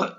[0.00, 0.18] Hola,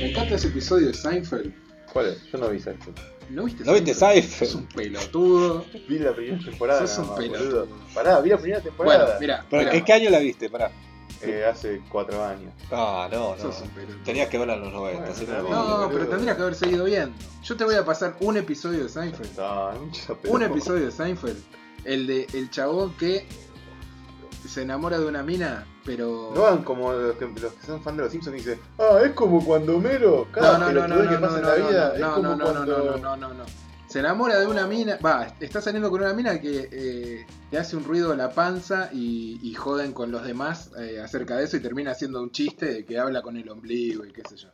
[0.00, 1.52] Me encanta ese episodio de Seinfeld.
[1.92, 2.22] ¿Cuál es?
[2.32, 2.96] Yo no vi Seinfeld.
[3.30, 4.50] ¿No viste ¿No viste Seinfeld?
[4.50, 5.64] Sos un pelotudo.
[5.88, 6.86] Vi la primera temporada.
[6.86, 7.66] Sos un pelotudo.
[7.66, 7.78] boludo.
[7.94, 9.18] Pará, vi la primera Bueno, temporada.
[9.20, 10.50] mira, Pero, mira, ¿En qué año la viste?
[10.50, 10.70] Pará.
[11.22, 12.52] Eh, hace cuatro años.
[12.70, 13.42] Ah, no, no.
[13.42, 14.04] sos un pelotudo.
[14.04, 15.00] Tenías que verla en los 90.
[15.00, 15.50] Bueno, no, bien.
[15.50, 15.80] no.
[15.80, 17.16] No, pero tendrías que haber seguido viendo.
[17.42, 19.38] Yo te voy a pasar un episodio de Seinfeld.
[19.38, 19.70] No,
[20.28, 21.42] Un episodio de Seinfeld.
[21.84, 23.26] El de el chabón que
[24.48, 26.32] se enamora de una mina, pero.
[26.34, 29.00] No hagan como los que, los que son fan de los Simpsons y dicen, ah,
[29.04, 31.48] es como cuando Homero, no, cada no, no, no, no, que no, pasa en no,
[31.48, 32.76] la no, vida, es no, como no, no, no, cuando...
[32.76, 33.44] no, no, no, no.
[33.92, 37.76] Se enamora de una mina, va, está saliendo con una mina que eh, le hace
[37.76, 41.58] un ruido a la panza y, y joden con los demás eh, acerca de eso
[41.58, 44.48] y termina haciendo un chiste de que habla con el ombligo y qué sé yo.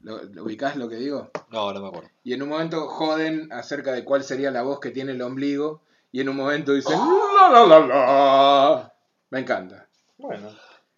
[0.00, 1.30] ¿Lo, lo ubicás lo que digo?
[1.52, 2.10] no, no me acuerdo.
[2.24, 5.82] Y en un momento joden acerca de cuál sería la voz que tiene el ombligo
[6.10, 8.94] y en un momento dicen la la la la.
[9.30, 9.88] Me encanta.
[10.18, 10.48] Bueno,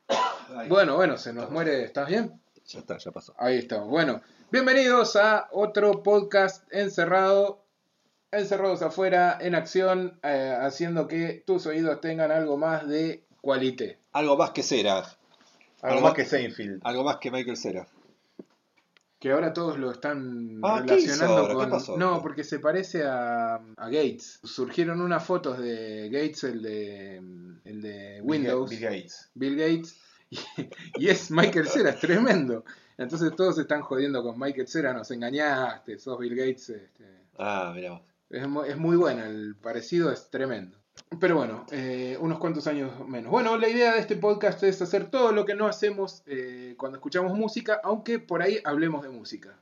[0.71, 2.41] Bueno, bueno, se nos muere, ¿estás bien?
[2.65, 3.35] Ya está, ya pasó.
[3.37, 3.89] Ahí estamos.
[3.89, 7.66] Bueno, bienvenidos a otro podcast encerrado,
[8.39, 13.99] encerrados afuera, en acción, eh, haciendo que tus oídos tengan algo más de cualité.
[14.13, 14.97] Algo más que Cera.
[14.99, 15.09] algo
[15.83, 16.81] Algo- más que Seinfeld.
[16.85, 17.87] Algo más que Michael Cera.
[19.19, 21.71] Que ahora todos lo están Ah, ¿qué hizo relacionando con.
[21.71, 21.97] pasó?
[21.97, 24.41] No, porque se parece a, a Gates.
[24.45, 27.17] Surgieron unas fotos de Gates, el de,
[27.65, 29.31] el de Windows, Bill Gates.
[29.35, 29.99] Bill Gates,
[30.31, 30.39] y,
[30.97, 32.65] y es Michael Cera, es tremendo.
[32.99, 36.69] Entonces todos se están jodiendo con Michael Cera, nos engañaste, sos Bill Gates.
[36.71, 37.05] este,
[37.39, 38.03] Ah, mira vos.
[38.31, 40.79] Es, es muy buena, el parecido es tremendo.
[41.21, 43.31] Pero bueno, eh, unos cuantos años menos.
[43.31, 46.97] Bueno, la idea de este podcast es hacer todo lo que no hacemos eh, cuando
[46.99, 49.61] escuchamos música, aunque por ahí hablemos de música.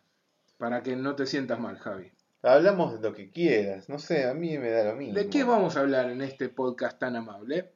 [0.58, 2.12] Para que no te sientas mal, Javi.
[2.42, 5.14] Hablamos de lo que quieras, no sé, a mí me da lo mismo.
[5.14, 7.72] ¿De qué vamos a hablar en este podcast tan amable?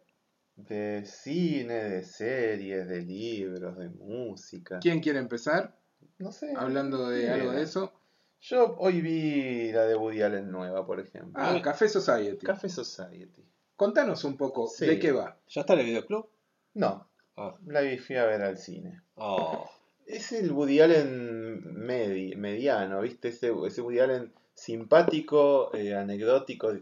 [0.56, 4.78] De cine, de series, de libros, de música.
[4.80, 5.76] ¿Quién quiere empezar?
[6.18, 6.52] No sé.
[6.56, 7.97] Hablando de algo de eso.
[8.40, 11.32] Yo hoy vi la de Woody Allen nueva, por ejemplo.
[11.34, 12.46] Ah, Café Society.
[12.46, 13.44] Café Society.
[13.76, 14.86] Contanos un poco Sí.
[14.86, 15.36] de qué va.
[15.48, 16.28] ¿Ya está en el videoclub?
[16.74, 17.54] No, Ah.
[17.66, 19.02] la vi- fui a ver al cine.
[19.16, 19.68] Oh.
[20.06, 23.28] Es el Woody Allen medi- mediano, ¿viste?
[23.28, 26.72] Ese, ese Woody Allen simpático, eh, anecdótico,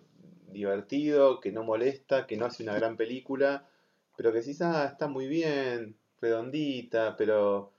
[0.53, 3.67] divertido, que no molesta, que no hace una gran película,
[4.17, 7.73] pero que sí ah, está muy bien, redondita, pero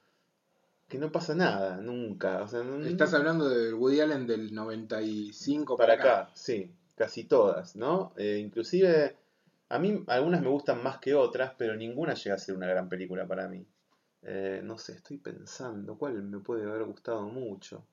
[0.87, 2.41] que no pasa nada, nunca.
[2.43, 7.75] O sea, no- Estás hablando del Woody Allen del 95 para acá, sí, casi todas,
[7.75, 8.13] ¿no?
[8.17, 9.15] Eh, inclusive,
[9.69, 12.87] a mí algunas me gustan más que otras, pero ninguna llega a ser una gran
[12.89, 13.65] película para mí.
[14.23, 17.85] Eh, no sé, estoy pensando, ¿cuál me puede haber gustado mucho?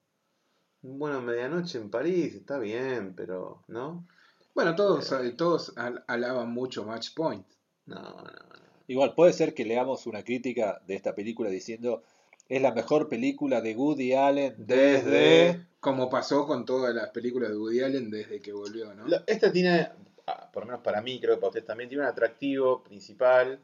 [0.82, 4.06] Bueno, Medianoche en París, está bien, pero, ¿no?
[4.54, 7.46] Bueno, todos, eh, todos al- alaban mucho Match Point.
[7.86, 8.64] No, no, no.
[8.86, 12.02] Igual, puede ser que leamos una crítica de esta película diciendo
[12.48, 15.66] es la mejor película de Woody Allen desde...
[15.80, 19.04] Como pasó con todas las películas de Woody Allen desde que volvió, ¿no?
[19.26, 19.88] Esta tiene,
[20.26, 23.58] ah, por lo menos para mí, creo que para usted también, tiene un atractivo principal,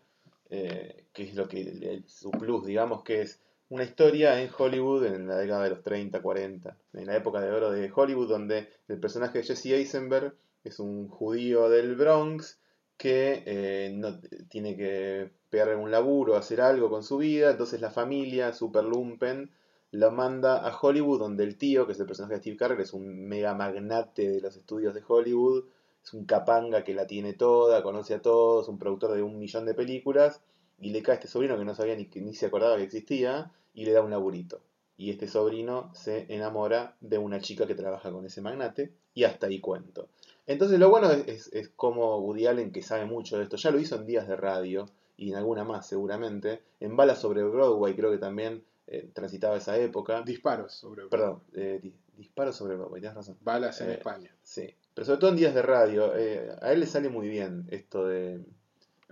[0.50, 5.06] eh, que es lo que el- su plus, digamos, que es una historia en Hollywood
[5.06, 8.68] en la década de los 30, 40, en la época de oro de Hollywood, donde
[8.88, 12.59] el personaje de Jesse Eisenberg es un judío del Bronx
[13.00, 17.90] que eh, no tiene que pegar un laburo, hacer algo con su vida, entonces la
[17.90, 19.50] familia, super lumpen,
[19.90, 22.92] lo manda a Hollywood, donde el tío, que es el personaje de Steve Carell, es
[22.92, 25.64] un mega magnate de los estudios de Hollywood,
[26.04, 29.64] es un capanga que la tiene toda, conoce a todos, un productor de un millón
[29.64, 30.42] de películas,
[30.78, 33.86] y le cae este sobrino que no sabía ni, ni se acordaba que existía, y
[33.86, 34.60] le da un laburito.
[34.98, 39.46] Y este sobrino se enamora de una chica que trabaja con ese magnate, y hasta
[39.46, 40.10] ahí cuento.
[40.52, 43.70] Entonces lo bueno es, es, es como Woody Allen, que sabe mucho de esto, ya
[43.70, 47.94] lo hizo en días de radio, y en alguna más seguramente, en Balas sobre Broadway
[47.94, 50.22] creo que también eh, transitaba esa época.
[50.22, 53.36] Disparos sobre Perdón, eh, di- Disparo sobre Broadway, tienes razón.
[53.42, 54.34] balas en Eh, España.
[54.42, 58.06] Sí, pero sobre todo en días de radio, a él le sale muy bien esto
[58.06, 58.40] de...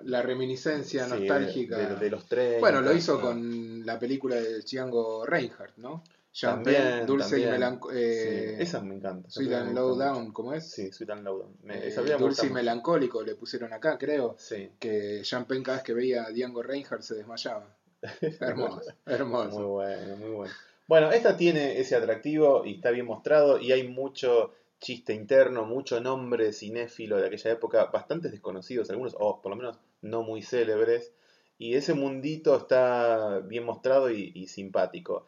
[0.03, 1.77] La reminiscencia sí, nostálgica.
[1.77, 2.61] De, de los trenes.
[2.61, 3.21] bueno, lo hizo ¿no?
[3.21, 6.03] con la película de Django Reinhardt, ¿no?
[6.41, 7.49] También, Champagne, dulce también.
[7.49, 8.01] y melancólico.
[8.01, 9.31] Sí, esa me encanta.
[9.31, 10.33] Sweet and Low Down, mucho.
[10.35, 10.71] ¿cómo es?
[10.71, 11.57] Sí, Sweet and Low Down.
[11.63, 12.55] Me- Eh, dulce gusta y mucho.
[12.55, 14.37] melancólico le pusieron acá, creo.
[14.39, 17.75] Sí, Que Champagne cada vez que veía a Django Reinhardt se desmayaba.
[18.41, 19.51] Hermoso, hermoso.
[19.59, 20.55] muy bueno, muy bueno.
[20.87, 26.01] Bueno, esta tiene ese atractivo y está bien mostrado y hay mucho chiste interno, mucho
[26.01, 31.13] nombre cinéfilo de aquella época, bastantes desconocidos algunos, o por lo menos no muy célebres,
[31.59, 35.25] y ese mundito está bien mostrado y, y simpático.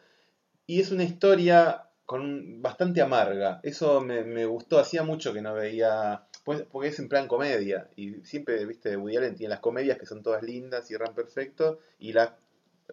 [0.67, 3.61] Y es una historia con bastante amarga.
[3.63, 7.89] Eso me, me gustó, hacía mucho que no veía, pues, porque es en plan comedia,
[7.95, 12.11] y siempre, viste, Woody Allen tiene las comedias que son todas lindas, cierran perfecto, y
[12.11, 12.33] las,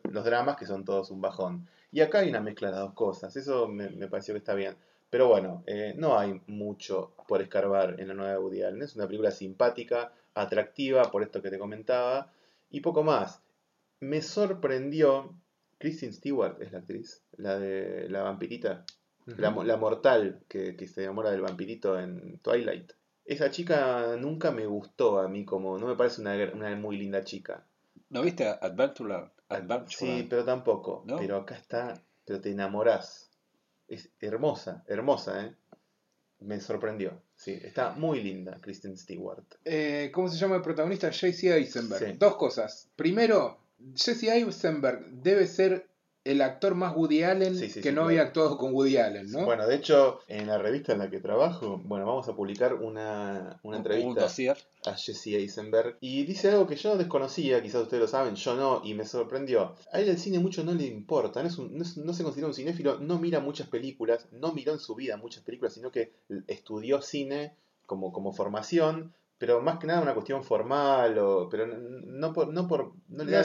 [0.04, 1.66] los dramas que son todos un bajón.
[1.90, 4.76] Y acá hay una mezcla de las dos cosas, eso me, pareció que está bien.
[5.10, 8.82] Pero bueno, eh, no hay mucho por escarbar en la nueva Woody Allen.
[8.82, 12.30] Es una película simpática, atractiva, por esto que te comentaba,
[12.70, 13.40] y poco más.
[13.98, 15.34] Me sorprendió,
[15.78, 18.84] Kristen Stewart es la actriz, la de la vampirita,
[19.24, 22.92] la, la mortal que, que se enamora del vampirito en Twilight.
[23.24, 27.24] Esa chica nunca me gustó a mí como, no me parece una, una muy linda
[27.24, 27.66] chica.
[28.10, 28.46] ¿No viste?
[28.46, 29.30] Adventurer?
[29.88, 31.02] Sí, pero tampoco.
[31.06, 31.18] ¿No?
[31.18, 33.30] Pero acá está, pero te enamorás.
[33.86, 35.54] Es hermosa, hermosa, ¿eh?
[36.40, 37.20] Me sorprendió.
[37.34, 39.44] Sí, está muy linda Kristen Stewart.
[39.64, 41.10] Eh, ¿Cómo se llama el protagonista?
[41.10, 42.12] Jesse Eisenberg.
[42.12, 42.12] Sí.
[42.18, 42.88] Dos cosas.
[42.94, 43.58] Primero,
[43.94, 45.87] Jesse Eisenberg debe ser
[46.30, 48.06] el actor más Woody Allen Sí, sí, que sí, no claro.
[48.08, 49.44] había actuado con Woody Allen, ¿no?
[49.44, 53.58] Bueno, de hecho, en la revista en la que trabajo, bueno, vamos a publicar una,
[53.62, 54.26] una Un entrevista
[54.86, 58.80] a Jesse Eisenberg y dice algo que yo desconocía, quizás ustedes lo saben, yo no,
[58.84, 59.74] y me sorprendió.
[59.92, 62.22] A él el cine mucho no le importa, no, es un- no, es- no se
[62.22, 65.90] considera un cinéfilo, no mira muchas películas, no miró en su vida muchas películas, sino
[65.90, 66.12] que
[66.46, 67.54] estudió cine
[67.86, 72.48] como, como formación, pero más que nada una cuestión formal, o, pero no, no por...
[72.52, 73.42] No, por, no le da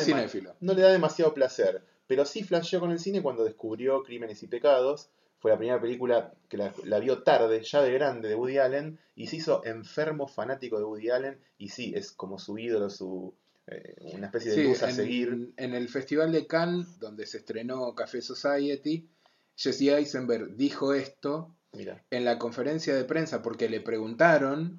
[0.59, 1.83] no le da demasiado placer,
[2.13, 5.09] pero sí flasheó con el cine cuando descubrió Crímenes y Pecados.
[5.39, 8.99] Fue la primera película que la, la vio tarde, ya de grande, de Woody Allen,
[9.15, 13.33] y se hizo enfermo fanático de Woody Allen, y sí, es como su ídolo, su
[13.67, 15.53] eh, una especie de Sí, luz a en, seguir.
[15.57, 19.09] en el Festival de Cannes, donde se estrenó Café Society,
[19.55, 22.03] Jesse Eisenberg dijo esto Mira.
[22.11, 24.77] en la conferencia de prensa porque le preguntaron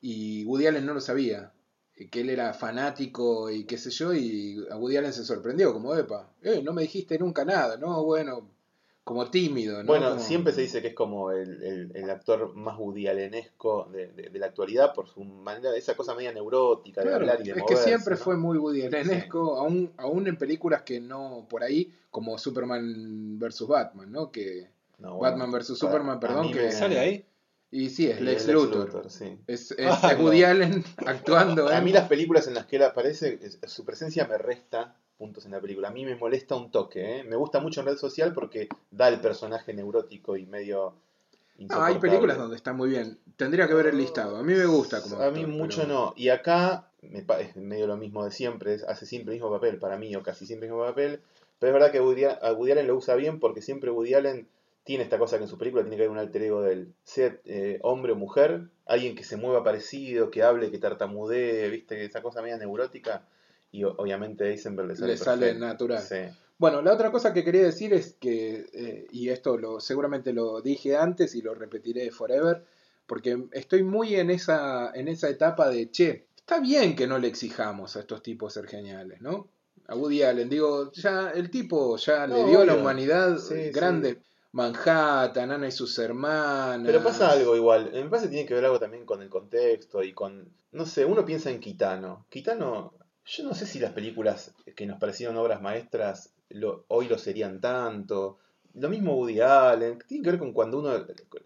[0.00, 1.52] y Woody Allen no lo sabía,
[2.06, 5.94] que él era fanático y qué sé yo, y a Woody Allen se sorprendió, como,
[5.96, 8.04] epa, eh, no me dijiste nunca nada, ¿no?
[8.04, 8.48] Bueno,
[9.04, 9.86] como tímido, ¿no?
[9.86, 13.88] Bueno, Como- siempre se dice que es como el, el- el actor más Woody Allenesco
[13.90, 17.40] de, de- de la actualidad por su manera, esa cosa media neurótica de Claro, hablar
[17.40, 18.20] y de es que siempre ¿no?
[18.20, 23.66] fue muy Woody Allenesco, aún, aún en películas que no por ahí, como Superman vs.
[23.66, 24.30] Batman, ¿no?
[24.30, 24.68] Que
[24.98, 25.78] No, bueno, Batman vs.
[25.78, 27.24] Superman, perdón, que me- ¿Sale ahí?
[27.70, 29.10] Y sí, es y Lex el Luthor.
[29.10, 29.38] sí.
[29.46, 30.44] Es, es- Ah, es Woody.
[30.44, 31.68] Allen actuando.
[31.68, 34.96] A en- mí las películas en las que él aparece, es- su presencia me resta
[35.18, 35.88] puntos en la película.
[35.88, 37.24] A mí me molesta un toque, ¿eh?
[37.24, 40.94] Me gusta mucho en red social porque da el personaje neurótico y medio
[41.58, 43.18] No, hay películas donde está muy bien.
[43.36, 44.36] Tendría que ver el listado.
[44.36, 46.14] A mí me gusta como A mí actor, mucho pero- no.
[46.16, 48.74] Y acá me es medio lo mismo de siempre.
[48.74, 51.20] es- hace siempre el mismo papel, para mí, o casi siempre el mismo papel.
[51.58, 54.46] Pero es verdad que Woody, a Woody Allen lo usa bien porque siempre Woody Allen
[54.88, 56.94] tiene esta cosa que en su película tiene que haber un alter ego de él.
[57.04, 62.06] Sea eh, hombre o mujer, alguien que se mueva parecido, que hable, que tartamudee, viste,
[62.06, 63.28] esa cosa media neurótica.
[63.70, 66.02] Y obviamente a Eisenberg le sale, Le sale natural.
[66.02, 66.34] Sí.
[66.56, 70.62] Bueno, la otra cosa que quería decir es que, eh, y esto lo seguramente lo
[70.62, 72.64] dije antes y lo repetiré forever,
[73.06, 77.28] porque estoy muy en esa, en esa etapa de, che, está bien que no le
[77.28, 79.48] exijamos a estos tipos ser geniales, ¿no?
[79.86, 83.70] A Woody Allen, digo, ya el tipo ya le No, dio a la humanidad Sí,
[83.70, 84.18] sí.
[84.52, 86.86] Manhattan, Ana y sus hermanas.
[86.86, 90.02] Pero pasa algo igual, me parece que tiene que ver algo también con el contexto
[90.02, 92.26] y con, no sé, uno piensa en Kitano.
[92.30, 97.18] Kitano, yo no sé si las películas que nos parecieron obras maestras lo- hoy lo
[97.18, 98.38] serían tanto.
[98.74, 100.92] Lo mismo Woody Allen, tiene que ver con cuando uno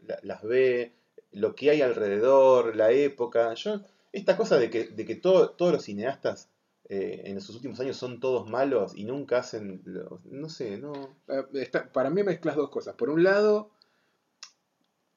[0.07, 0.93] la- las ve,
[1.33, 3.55] lo que hay alrededor, la época.
[3.55, 3.81] Yo,
[4.13, 6.49] esta cosa de que, de que todo- todos los cineastas
[6.95, 10.93] eh, en sus últimos años son todos malos y nunca hacen, lo- no sé, no...
[11.29, 12.95] Eh, está- para mí mezclas dos cosas.
[12.97, 13.71] Por un lado,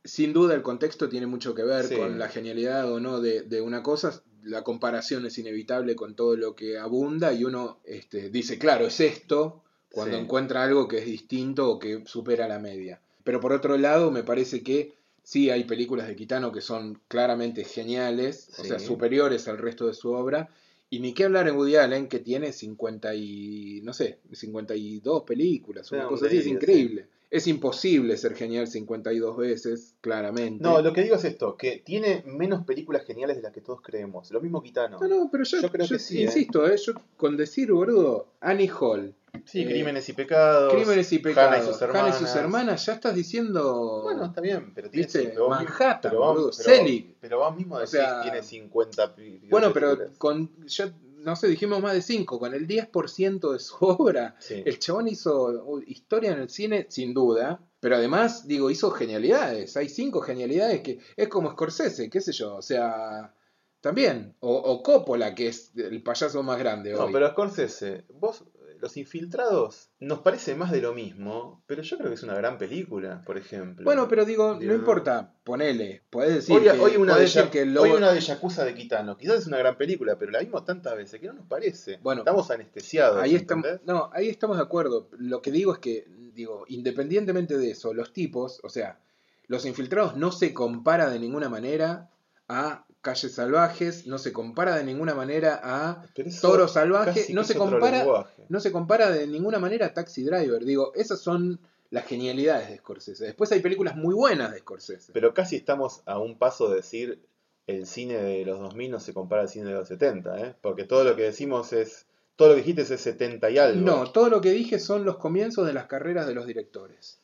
[0.03, 1.96] sin duda el contexto tiene mucho que ver Sí.
[1.96, 4.22] con la genialidad o no de, de una cosa.
[4.44, 9.00] La comparación es inevitable con todo lo que abunda y uno este, dice, claro, es
[9.00, 10.24] esto, cuando Sí.
[10.24, 13.01] encuentra algo que es distinto o que supera la media.
[13.24, 17.63] Pero por otro lado, me parece que sí hay películas de Kitano que son claramente
[17.65, 20.50] geniales, o sea, superiores al resto de su obra.
[20.89, 25.92] Y ni qué hablar en Woody Allen, que tiene 50 y, no sé, 52 películas,
[25.92, 27.08] una cosa así, es increíble.
[27.32, 30.63] Es imposible ser genial 52 veces, claramente.
[30.63, 33.82] No, lo que digo es esto, que tiene menos películas geniales de las que todos
[33.82, 34.29] creemos.
[34.32, 35.00] Lo mismo Kitano.
[35.00, 36.25] No, no, pero yo, Yo creo yo que sí, ¿eh?
[36.25, 39.13] insisto, eh, yo con decir, boludo, Annie Hall,
[39.44, 40.74] Sí, Eh, Crímenes y Pecados.
[40.74, 42.15] Crímenes y Hannah Pecados, y sus Hannah hermanas.
[42.22, 44.00] y sus hermanas, ya estás diciendo...
[44.03, 45.24] Bueno, está bien, pero tiene ¿Viste?
[45.27, 47.15] pero vos Manhattan, mismo- pero vos- boludo, pero- Selig.
[47.20, 50.86] Pero vos mismo O decís sea, tiene 50 pi- bueno, pero con, yo
[51.25, 54.62] no sé, dijimos más de 5, con el 10% de su obra, Sí.
[54.65, 59.89] el chabón hizo historia en el cine, sin duda, pero además, digo, hizo genialidades, hay
[59.89, 63.34] cinco genialidades que es como Scorsese, qué sé yo, o sea,
[63.82, 67.13] también, o, o Coppola, que es el payaso más grande No, hoy.
[67.13, 68.44] pero Scorsese, vos,
[68.86, 72.60] Los Infiltrados nos parece más de lo mismo, pero yo creo que es una gran
[72.60, 73.84] película, por ejemplo.
[73.84, 76.04] Bueno, pero digo, no importa, ponele.
[76.12, 79.18] Podés decir, Hoy, que, hoy una, de, decir que hoy una de Yakuza de Kitano,
[79.18, 81.98] quizás es una gran película, pero la vimos tantas veces que no nos parece.
[82.04, 83.20] Bueno, Estamos anestesiados.
[83.24, 85.10] Ahí estamos, no, ahí estamos de acuerdo.
[85.18, 89.00] Lo que digo es que, digo, independientemente de eso, los tipos, o sea,
[89.48, 92.12] los infiltrados no se compara de ninguna manera
[92.48, 96.07] a Calles Salvajes, no se compara de ninguna manera a
[96.41, 98.45] Toro Salvaje, no se compara, lenguaje.
[98.50, 100.65] no se compara de ninguna manera a Taxi Driver.
[100.65, 101.59] Digo, esas son
[101.91, 103.25] las genialidades de Scorsese.
[103.25, 105.13] Después hay películas muy buenas de Scorsese.
[105.13, 107.21] Pero casi estamos a un paso de decir
[107.67, 110.55] el cine de los 2000 no se compara al cine de los 70, ¿eh?
[110.59, 112.07] Porque todo lo que decimos es.
[112.35, 113.81] Todo lo que dijiste es 70 y algo.
[113.81, 117.19] No, todo lo que dije son los comienzos de las carreras de los directores.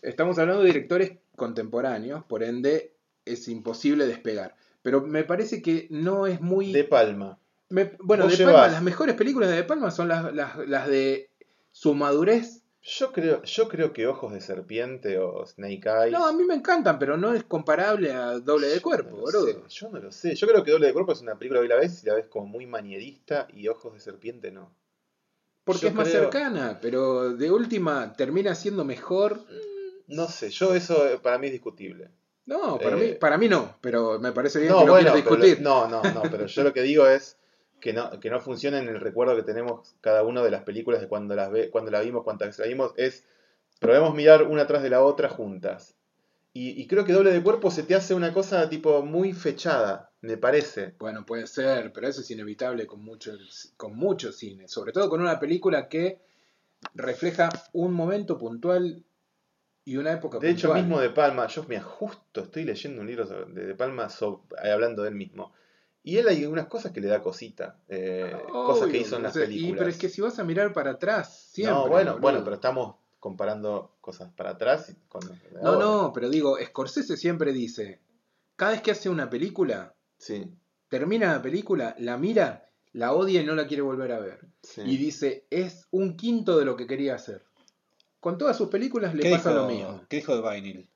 [0.00, 2.94] Estamos hablando de directores contemporáneos, por ende
[3.26, 4.56] es imposible despegar.
[4.86, 6.72] Pero me parece que no es muy...
[6.72, 7.40] De Palma.
[7.70, 10.86] me- bueno, vos De Palma, las mejores películas de De Palma son las, las, las
[10.86, 11.28] de
[11.72, 12.62] su madurez.
[12.82, 16.12] Yo creo, yo creo que Ojos de Serpiente o Snake Eyes.
[16.12, 19.58] No, a mí me encantan, pero no es comparable a Doble de Cuerpo, no sé,
[19.68, 20.36] yo no lo sé.
[20.36, 22.26] Yo creo que Doble de Cuerpo es una película que la ves y la ves
[22.28, 24.72] como muy manierista y Ojos de Serpiente no.
[25.64, 29.40] Porque yo es más creo- cercana, pero de última termina siendo mejor.
[30.06, 32.10] No sé, yo eso eh, para mí es discutible.
[32.46, 35.36] No, para, Eh, mí, para mí no, pero me parece bien No, que bueno, pero
[35.36, 35.60] discutir.
[35.60, 37.38] no, no, no, pero yo lo que digo es
[37.80, 41.00] que no, que no funciona en el recuerdo que tenemos cada uno de las películas
[41.00, 43.24] de cuando las ve, cuando la vimos, cuántas veces la vimos, es
[43.80, 45.94] probemos mirar una tras de la otra juntas.
[46.54, 50.12] Y, y creo que doble de cuerpo se te hace una cosa tipo muy fechada,
[50.22, 50.94] me parece.
[50.98, 53.32] Bueno, puede ser, pero eso es inevitable con mucho,
[53.76, 54.68] con mucho cine.
[54.68, 56.20] Sobre todo con una película que
[56.94, 59.04] refleja un momento puntual
[59.86, 60.82] y una época De hecho, puntual.
[60.82, 64.08] mismo De Palma, yo me justo estoy leyendo un libro de De Palma
[64.62, 65.52] eh, hablando de él mismo.
[66.02, 67.78] Y él hay algunas cosas que le da cosita.
[67.88, 68.32] eh,
[68.66, 69.78] cosas que hizo en o las sea, y- películas.
[69.78, 71.74] pero es que si vas a mirar para atrás, siempre.
[71.74, 72.20] no, bueno, boludo.
[72.20, 75.22] bueno, pero estamos comparando cosas para atrás con
[75.62, 75.84] No, ahora.
[75.84, 78.00] no, pero digo, Scorsese siempre dice:
[78.56, 80.56] cada vez que hace una película, Sí,
[80.88, 84.40] termina la película, la mira, la odia y no la quiere volver a ver.
[84.62, 84.82] sí.
[84.82, 87.45] Y dice: es un quinto de lo que quería hacer.
[88.26, 90.04] Con todas sus películas le ¿Qué pasa dijo, lo mismo.
[90.08, 90.88] ¿Qué dijo de Vinyl?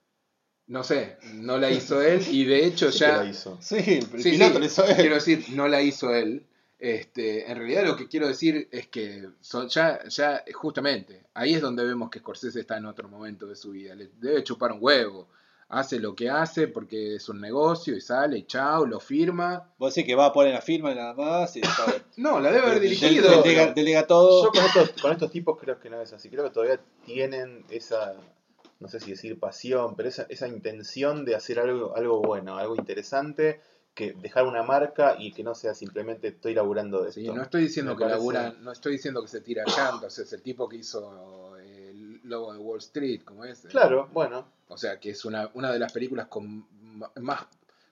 [0.67, 3.17] No sé, no la hizo él y de hecho Sí que ya.
[3.19, 3.57] la hizo.
[3.63, 4.97] Sí, el Sí, piloto sí, lo hizo él.
[4.97, 6.45] Quiero decir, no la hizo él.
[6.81, 11.61] Este, en realidad lo que quiero decir es que son, ya, ya justamente, ahí es
[11.61, 13.95] donde vemos que Scorsese está en otro momento de su vida.
[13.95, 15.29] Le debe chupar un huevo.
[15.71, 19.71] Hace lo que hace porque es un negocio y sale y chao, lo firma.
[19.79, 21.55] Vos decís que va a poner la firma y nada más.
[21.57, 21.87] Y está.
[22.17, 23.31] No, la debe haber dirigido.
[23.31, 24.45] Del- delega, delega todo.
[24.45, 26.29] Yo con estos, con estos tipos creo que no es así.
[26.29, 28.15] Creo que todavía tienen esa,
[28.81, 32.75] no sé si decir pasión, pero esa, esa intención de hacer algo, algo bueno, algo
[32.77, 33.61] interesante,
[33.95, 37.21] que dejar una marca y que no sea simplemente estoy laburando de esto.
[37.21, 40.19] Sí, no estoy diciendo Me que parece- labura, no estoy diciendo que se tira llantas,
[40.19, 41.57] es el tipo que hizo
[42.31, 43.63] el logo de Wall Street, como es.
[43.69, 44.47] Claro, bueno.
[44.69, 46.65] O sea, que es una, una de las películas con
[47.21, 47.47] más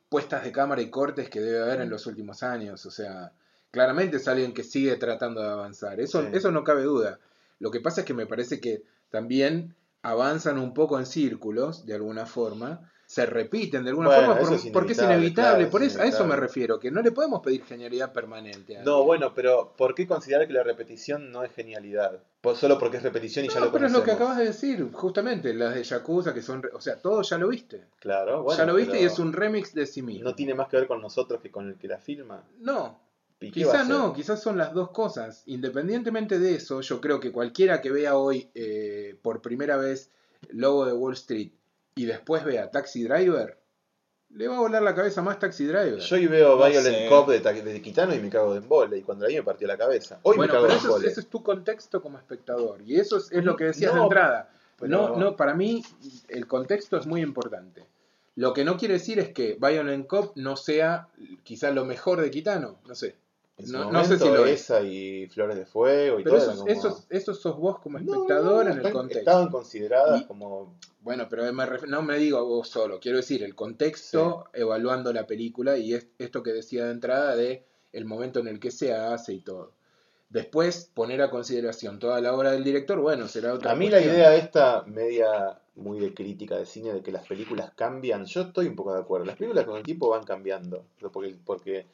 [0.08, 2.86] puestas de cámara y cortes que debe haber en los últimos años.
[2.86, 3.32] O sea,
[3.72, 6.00] claramente es alguien que sigue tratando de avanzar.
[6.00, 6.28] Eso, Sí.
[6.32, 7.18] eso no cabe duda.
[7.58, 11.94] Lo que pasa es que me parece que también avanzan un poco en círculos, de
[11.94, 12.90] alguna forma.
[13.10, 16.02] Se repiten de alguna Bueno, forma por- es porque es inevitable, claro, por es eso,
[16.02, 18.76] a eso me refiero, que no le podemos pedir genialidad permanente.
[18.76, 22.22] a No, bueno, pero ¿por qué considerar que la repetición no es genialidad?
[22.42, 24.00] Pues solo porque es repetición y ya lo pero es conocemos.
[24.00, 27.38] lo que acabas de decir, justamente, las de Yakuza que son, o sea, todo ya
[27.38, 27.86] lo viste.
[27.98, 28.58] Claro, bueno.
[28.58, 30.24] ya lo viste pero y es un remix de sí mismo.
[30.24, 32.44] No tiene más que ver con nosotros que con el que la filma.
[32.58, 33.00] No,
[33.40, 35.44] ¿Y qué va a quizás no, quizás son las dos cosas.
[35.46, 40.10] Independientemente de eso, yo creo que cualquiera que vea hoy eh, por primera vez
[40.50, 41.52] Lobo de Wall Street
[41.98, 43.58] y después vea Taxi Driver,
[44.30, 45.98] le va a volar la cabeza más Taxi Driver.
[45.98, 47.06] Yo hoy veo No Violent sé.
[47.08, 48.98] Cop de, Ta- de Kitano y me cago de embole.
[48.98, 50.20] Y cuando la vi me partió la cabeza.
[50.22, 52.80] Hoy bueno, me cago pero de eso es, eso es tu contexto como espectador.
[52.84, 54.50] Y eso es, es lo que decías de entrada.
[54.78, 55.82] pero- No, no, para mí
[56.28, 57.86] el contexto es muy importante.
[58.36, 61.08] Lo que no quiere decir es que Violent Cop no sea
[61.42, 63.16] quizás lo mejor de Kitano, no sé.
[63.58, 64.60] En no- no sé si lo es.
[64.62, 67.34] esa y Flores de Fuego y Pero todo eso, era como...
[67.34, 69.18] sos vos como espectador no, en el contexto.
[69.18, 70.76] Estaban consideradas Y- como...
[71.00, 75.12] Bueno, pero me ref- no me digo a vos solo, quiero decir el contexto evaluando
[75.12, 78.70] la película y es esto que decía de entrada de el momento en el que
[78.70, 79.72] se hace y todo.
[80.28, 84.00] Después poner a consideración toda la obra del director, bueno, será otra A mí la
[84.02, 88.66] idea esta media muy de crítica de cine de que las películas cambian, yo estoy
[88.66, 89.24] un poco de acuerdo.
[89.24, 90.84] Las películas con el tiempo van cambiando.
[91.46, 91.86] Porque,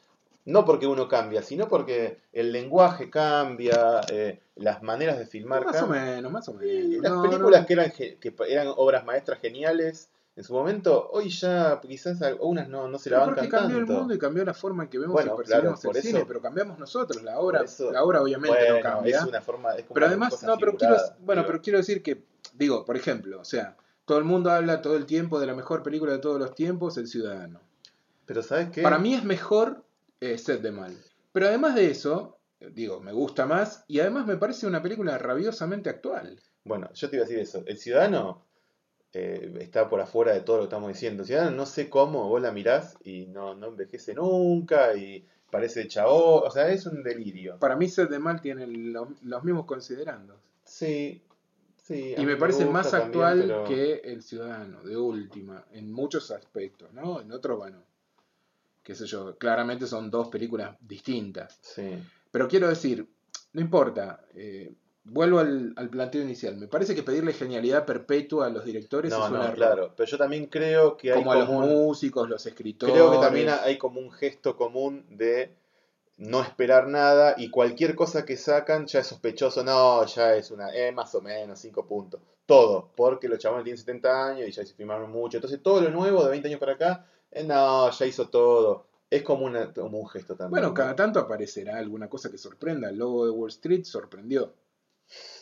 [0.45, 5.75] no porque uno cambia, sino porque el lenguaje cambia, eh, las maneras de filmar Más
[5.75, 6.05] o cambian.
[6.15, 7.03] menos, más o Y menos.
[7.03, 7.67] las No, películas no.
[7.67, 12.89] Que, eran, que eran obras maestras geniales en su momento, hoy ya quizás algunas no,
[12.89, 13.93] no se la bancan porque cambió tanto.
[13.93, 16.17] el mundo y cambió la forma en que vemos Bueno, y percibimos claro, el cine,
[16.19, 19.17] eso- pero cambiamos nosotros, la obra, eso- la obra obviamente Bueno, no cambia.
[19.19, 22.03] Es una forma, es como Pero además, no, pero quiero, bueno, pero- pero quiero decir
[22.03, 22.21] que,
[22.53, 25.83] digo, por ejemplo, o sea, todo el mundo habla todo el tiempo de la mejor
[25.83, 27.61] película de todos los tiempos, El Ciudadano.
[28.25, 28.81] pero ¿sabes qué?
[28.81, 29.84] Para mí es mejor
[30.19, 30.95] eh, Sed de Mal.
[31.31, 35.17] Pero además de eso, eh, digo, me gusta más y además me parece una película
[35.17, 36.39] rabiosamente actual.
[36.63, 37.63] Bueno, yo te iba a decir eso.
[37.67, 38.45] El ciudadano
[39.13, 41.23] eh, está por afuera de todo lo que estamos diciendo.
[41.23, 45.87] El ciudadano no sé cómo, vos la mirás y no, no envejece nunca y parece
[45.87, 46.41] chavo.
[46.41, 47.57] O sea, es un delirio.
[47.59, 50.37] Para mí Sed de Mal tiene lo- los mismos considerandos.
[50.65, 51.21] Sí,
[51.83, 52.15] sí.
[52.17, 56.91] Y me parece más también, actual pero- que El Ciudadano, de última, en muchos aspectos,
[56.93, 57.21] ¿no?
[57.21, 57.83] En otros, bueno,
[58.85, 61.57] qué sé yo, claramente son dos películas distintas.
[61.61, 61.89] Sí.
[62.31, 63.05] Pero quiero decir,
[63.53, 64.73] no importa, eh,
[65.03, 66.55] vuelvo al, al planteo inicial.
[66.57, 69.55] Me parece que pedirle genialidad perpetua a los directores No, es un no, error.
[69.55, 69.93] claro.
[69.97, 72.93] Pero yo también creo que hay Como a los como un- músicos, los escritores.
[72.93, 75.53] Creo que también hay como un gesto común de
[76.17, 79.63] no esperar nada y cualquier cosa que sacan ya es sospechoso.
[79.63, 82.21] No, ya es una, eh, más o menos, 5 puntos.
[82.45, 85.37] Todo, porque los chabones tienen 70 años y ya se filmaron mucho.
[85.37, 87.05] Entonces todo lo nuevo de 20 años para acá,
[87.43, 88.85] no, ya hizo todo.
[89.09, 90.51] Es como, una, como un gesto también.
[90.51, 90.73] Bueno, ¿no?
[90.73, 92.89] cada tanto aparecerá alguna cosa que sorprenda.
[92.89, 94.53] El logo de Wall Street sorprendió.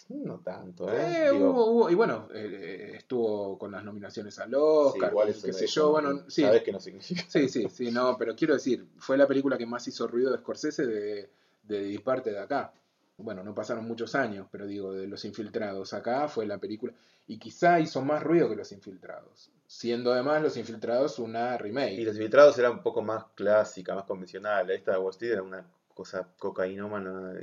[0.10, 1.28] No tanto, ¿eh?
[1.28, 5.36] Eh, Digo, hubo, hubo- y bueno, eh, estuvo con las nominaciones al Oscar, sí, igual
[5.44, 7.24] qué sé yo, bueno, sí, Sabes que no significa.
[7.30, 10.38] sí, sí, sí, no, pero quiero decir, fue la película que más hizo ruido de
[10.40, 11.30] Scorsese de,
[11.64, 12.74] de Disparte de acá.
[13.18, 16.94] Bueno, no pasaron muchos años, pero digo, de Los Infiltrados acá fue la película,
[17.28, 21.94] y quizá hizo más ruido que Los Infiltrados, siendo además Los Infiltrados una remake.
[21.94, 24.70] Y los infiltrados eran un poco más clásica, más convencional.
[24.70, 25.66] Esta de Wall Street era una
[25.96, 27.34] cosa cocainómana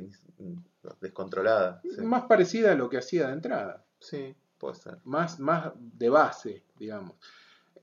[1.01, 1.83] descontrolada.
[1.83, 2.01] Sí.
[2.03, 3.85] Más parecida a lo que hacía de entrada.
[3.99, 4.99] Sí, puede ser.
[5.05, 7.15] más, más de base, digamos,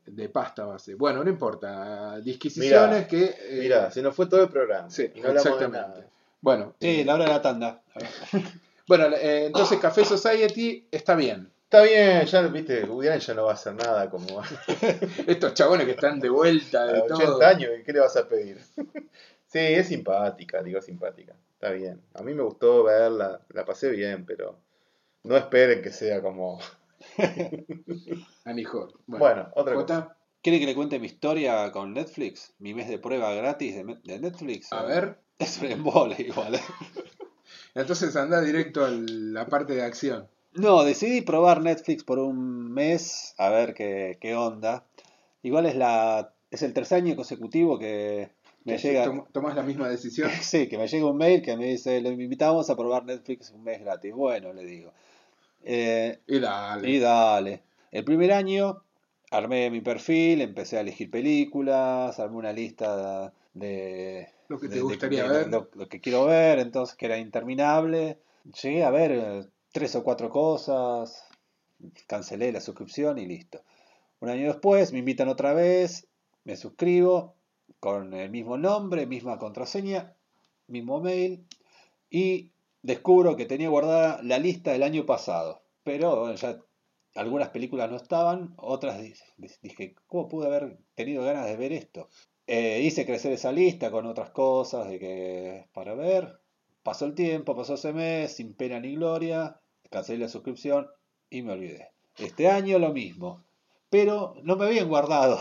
[0.06, 0.96] de pasta base.
[0.96, 3.26] Bueno, no importa, disquisiciones que...
[3.26, 4.90] eh, Mira, se nos fue todo el programa.
[4.90, 6.08] sí, y no hablamos de exactamente.
[6.40, 7.84] Bueno, Sí, eh, la hora de la tanda.
[8.88, 11.52] bueno eh, entonces Café Society está bien.
[11.70, 14.46] Está bien, ya viste, Woody Allen ya no va a hacer nada como a
[15.28, 17.42] Estos chabones que están de vuelta de 80 todo.
[17.46, 18.58] años, ¿qué le vas a pedir?
[19.48, 21.36] sí, es simpática, digo simpática.
[21.56, 22.02] Está bien.
[22.14, 24.58] A mí me gustó verla, la pasé bien, pero
[25.24, 26.58] no esperen que sea como.
[28.46, 28.94] Annie Hall.
[29.06, 30.18] Bueno, otra cosa.
[30.42, 32.54] ¿Quiere que le cuente mi historia con Netflix?
[32.60, 34.72] Mi mes de prueba gratis de Netflix.
[34.72, 36.56] a ver, Es un embole igual.
[36.56, 36.62] ¿eh?
[37.76, 40.30] entonces anda directo a la parte de acción.
[40.58, 44.86] No, decidí probar Netflix por un mes a ver qué, qué onda.
[45.44, 48.30] Igual es la es el tercer año consecutivo que
[48.64, 50.30] me llega Tom- Tomás la misma decisión.
[50.42, 53.64] sí, que me llega un mail que me dice, lo invitamos a probar Netflix un
[53.64, 54.14] mes gratis.
[54.14, 54.92] Bueno, le digo.
[55.64, 56.90] Eh, Y dale.
[56.90, 57.62] y dale.
[57.92, 58.84] El primer año
[59.32, 64.82] armé mi perfil, empecé a elegir películas, armé una lista de, Lo que te de-
[64.82, 65.48] gustaría de- ver.
[65.50, 68.20] Lo, lo que quiero ver, entonces que era interminable.
[68.64, 69.46] Llegué a ver eh,
[69.78, 71.24] tres o cuatro cosas,
[72.08, 73.62] cancelé la suscripción y listo.
[74.20, 76.08] Un año después me invitan otra vez,
[76.46, 77.36] me suscribo
[77.80, 80.16] con el mismo nombre, misma contraseña,
[80.66, 81.46] mismo mail
[82.10, 85.62] y descubro que tenía guardada la lista del año pasado.
[85.84, 86.58] Pero bueno, ya
[87.14, 89.14] algunas películas no estaban, otras di-
[89.62, 92.10] dije, ¿cómo pude haber tenido ganas de ver esto?
[92.48, 96.42] Eh, hice crecer esa lista con otras cosas de que para ver.
[96.82, 100.88] Pasó el tiempo, pasó ese mes, sin pena ni gloria, cancelé la suscripción
[101.30, 101.90] y me olvidé.
[102.18, 103.44] Este año lo mismo,
[103.90, 105.40] pero no me habían guardado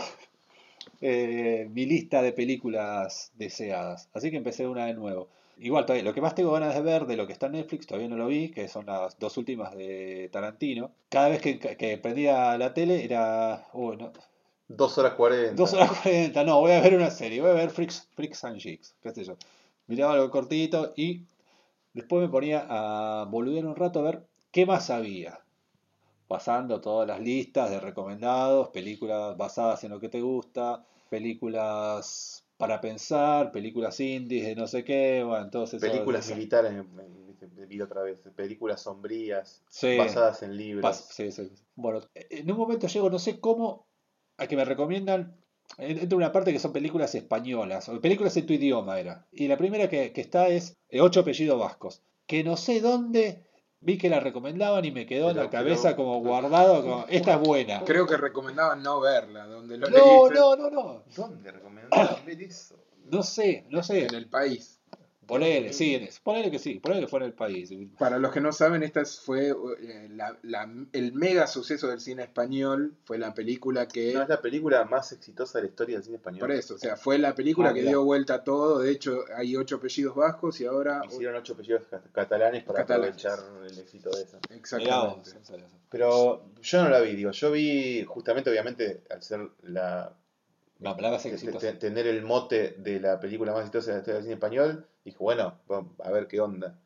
[1.01, 5.29] eh, mi lista de películas deseadas, así que empecé una de nuevo.
[5.59, 7.87] Igual, todavía, lo que más tengo ganas de ver de lo que está en Netflix,
[7.87, 10.91] todavía no lo vi, que son las dos últimas de Tarantino.
[11.09, 13.65] Cada vez que, que prendía la tele era...
[13.73, 14.13] no,
[14.67, 15.55] Dos horas 40.
[15.55, 18.57] Dos horas 40, no, voy a ver una serie, voy a ver Freaks, Freaks and
[18.59, 19.35] Chicks, qué sé yo.
[19.87, 21.23] Miraba algo cortito y
[21.93, 25.39] después me ponía a boludear un rato a ver qué más había.
[26.27, 32.81] Pasando todas las listas de recomendados, películas basadas en lo que te gusta, películas para
[32.81, 35.79] pensar, películas indies de no sé qué, bueno, entonces...
[35.79, 36.73] Películas militares,
[37.67, 38.19] vi otra vez.
[38.35, 39.95] Películas sombrías, Sí.
[39.97, 40.83] basadas en libros.
[40.83, 41.51] Pas- sí, sí.
[41.75, 43.85] Bueno, en un momento llego, no sé cómo,
[44.37, 45.35] a que me recomiendan.
[45.77, 49.27] Entra una parte que son películas españolas, o películas en tu idioma era.
[49.31, 52.01] Y la primera que, que está es eh, Ocho apellidos vascos.
[52.25, 53.45] Que no sé dónde
[53.79, 56.81] vi que la recomendaban y me quedó en Pero- la cabeza pero- como guardado.
[56.81, 57.83] Como, Esta es buena.
[57.85, 59.95] Creo que recomendaban no verla, donde lo No,
[60.29, 61.03] leíste no, no, no.
[61.15, 62.75] ¿Dónde recomendaban ver eso?
[63.09, 64.05] No sé, no sé.
[64.05, 64.76] en el país.
[65.27, 67.69] Ponele, sí, ponele que sí, ponele que fue en el país.
[67.99, 71.99] Para los que no saben, esta es- fue eh, la- la- el mega suceso del
[71.99, 72.95] cine español.
[73.03, 74.13] Fue la película que.
[74.13, 76.39] No, es la película más exitosa de la historia del cine español.
[76.39, 77.91] Por eso, o sea, fue la película Ah, que mirá.
[77.91, 78.79] dio vuelta a todo.
[78.79, 81.01] De hecho, hay ocho apellidos vascos y ahora.
[81.05, 83.25] Hicieron ocho apellidos ca- catalanes para Catalanes.
[83.25, 84.37] aprovechar el éxito de esa.
[84.47, 85.29] Mirá Exactamente.
[85.31, 85.65] en serio.
[85.89, 90.13] Pero yo no la vi, digo, yo vi justamente, obviamente, al ser la
[90.79, 91.59] la te- te- exitosa.
[91.59, 94.85] te- tener el mote de la película más exitosa de la historia del cine español,
[95.07, 96.79] dije, bueno, vamos a ver qué onda.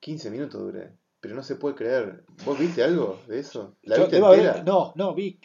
[0.00, 2.24] 15 minutos duré, pero no se puede creer.
[2.44, 3.76] ¿Vos viste algo de eso?
[3.82, 4.50] ¿La Yo viste entera?
[4.52, 5.38] haber- no, no, vi.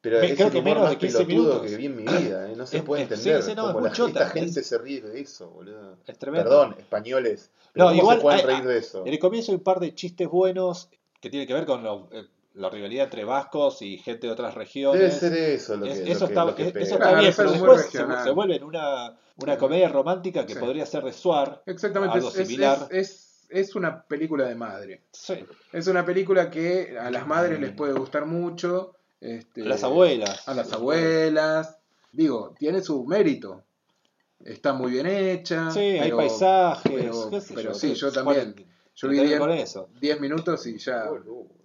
[0.00, 1.70] Pero me- es creo el que humor menos más de 15 pelotudo minutos.
[1.70, 2.56] que vi en mi vida, ¿eh?
[2.56, 4.30] no se Es- puede es- sí, entender sí, no, es cómo muy la, chota, esta
[4.30, 5.96] gente es- se ríe de eso, boludo.
[6.06, 6.48] Es tremendo.
[6.50, 7.50] Perdón, españoles.
[7.72, 9.06] Pero No, ¿Cómo igual se pueden hay- reír de eso?
[9.06, 12.08] En el comienzo hay un par de chistes buenos que tienen que ver con lo-
[12.10, 15.00] eh, la rivalidad entre vascos y gente de otras regiones.
[15.00, 16.84] Debe ser eso lo que, Es- lo eso que- está, lo que es- pega.
[16.84, 17.86] eso está Claro, bien, es pero después
[18.24, 19.58] se, vuelve en una, una Sí.
[19.58, 20.60] comedia romántica que Sí.
[20.60, 21.62] podría ser de Suar.
[21.66, 22.16] Exactamente.
[22.16, 22.78] Algo es- es- similar.
[22.90, 25.02] es- es- es una película de madre.
[25.12, 25.34] Sí.
[25.72, 28.94] Es una película que a las madres les puede gustar mucho.
[29.20, 30.48] este, Las abuelas.
[30.48, 31.78] A las abuelas.
[32.10, 33.62] Digo, tiene su mérito.
[34.44, 35.70] Está muy bien hecha.
[35.70, 36.92] Sí, hay paisajes.
[36.92, 37.40] pero- yo,
[37.74, 38.66] sí, yo ¿cuál- también.
[38.96, 39.88] Yo vi tenés 10 con eso.
[40.00, 41.04] 10 minutos y ya.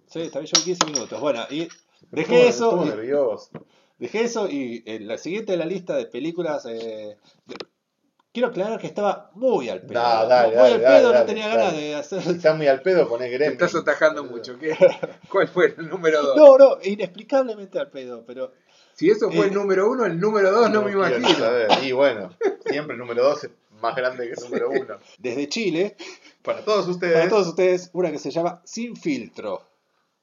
[0.08, 1.20] Sí, también yo vi 15 minutos.
[1.20, 1.68] Bueno, y
[2.10, 2.82] dejé eso.
[2.84, 3.50] y- nervioso.
[3.98, 6.64] Dejé eso y en la siguiente de la lista de películas.
[6.66, 7.16] eh,
[7.46, 7.56] de-
[8.32, 10.00] quiero aclarar que estaba muy al pedo.
[10.00, 11.58] No, dale, muy dale, al dale, pedo, no dale, tenía dale.
[11.58, 12.18] ganas de hacer.
[12.36, 13.52] Está muy al pedo, poné Te Gremlin.
[13.52, 14.58] estás atajando mucho.
[14.58, 14.76] ¿qué?
[15.30, 16.36] ¿Cuál fue el número 2?
[16.36, 18.52] No, no, inexplicablemente al pedo, pero.
[18.94, 21.28] Si eso fue Eh, el número 1, el número 2 no, me imagino.
[21.30, 21.68] saber.
[21.84, 22.30] Y bueno,
[22.66, 24.98] siempre el número 2 es más grande que el número 1.
[25.18, 25.96] Desde Chile,
[26.42, 29.62] Para todos ustedes, para todos ustedes, una que se llama Sin Filtro.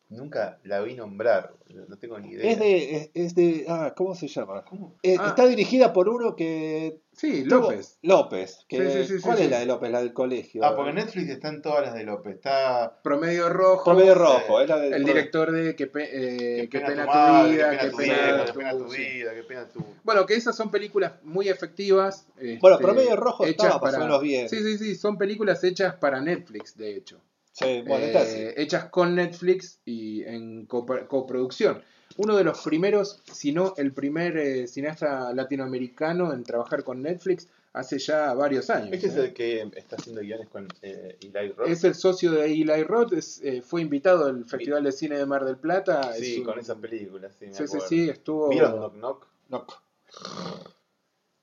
[0.10, 1.54] Nunca la vi nombrar.
[1.90, 2.52] No tengo ni idea.
[2.52, 3.66] Es de, es, es de.
[3.68, 4.64] Ah, ¿cómo se llama?
[4.64, 4.96] ¿Cómo?
[5.04, 5.28] Eh, Ah.
[5.30, 7.00] Está dirigida por uno que.
[7.12, 7.98] Sí, tuvo- López.
[8.02, 8.66] López.
[8.68, 9.44] Que, Sí, sí, sí, sí, ¿Cuál sí.
[9.46, 9.92] es la de López?
[9.92, 10.64] La del colegio.
[10.64, 12.36] Ah, porque en Netflix están todas las de López.
[12.36, 13.84] Está Promedio rojo.
[13.86, 14.94] Promedio rojo, eh, es la del.
[14.94, 17.92] El director de Qué, pe- eh, Qué qué pena, pena, tu vida, qué qué pena
[17.92, 19.02] tu pena vida, tu- qué pena tu sí.
[19.02, 19.86] vida, qué pena tu...
[20.04, 22.28] Bueno, que esas son películas muy efectivas.
[22.62, 24.48] Bueno, este, Promedio Rojo hechas estaba más o menos bien.
[24.50, 27.20] Sí, sí, sí, son películas hechas para Netflix, de hecho.
[27.58, 28.62] Sí, bueno, Eh, sí.
[28.62, 31.82] hechas con Netflix y en coproducción.
[32.18, 37.48] Uno de los primeros, si no el primer eh, cineasta latinoamericano en trabajar con Netflix
[37.72, 38.92] hace ya varios años.
[38.92, 39.26] Este es ¿eh?
[39.26, 41.68] el que está haciendo guiones con eh, Eli Roth.
[41.70, 45.26] Es el socio de Eli Roth, es, eh, fue invitado al Festival de Cine de
[45.26, 46.12] Mar del Plata.
[46.12, 47.88] es Sí, un- con esas películas, sí, me Sí, sí, acuerdo.
[47.88, 48.50] sí, estuvo.
[48.50, 49.28] ¿Vieron Knock Knock?
[49.50, 49.66] No.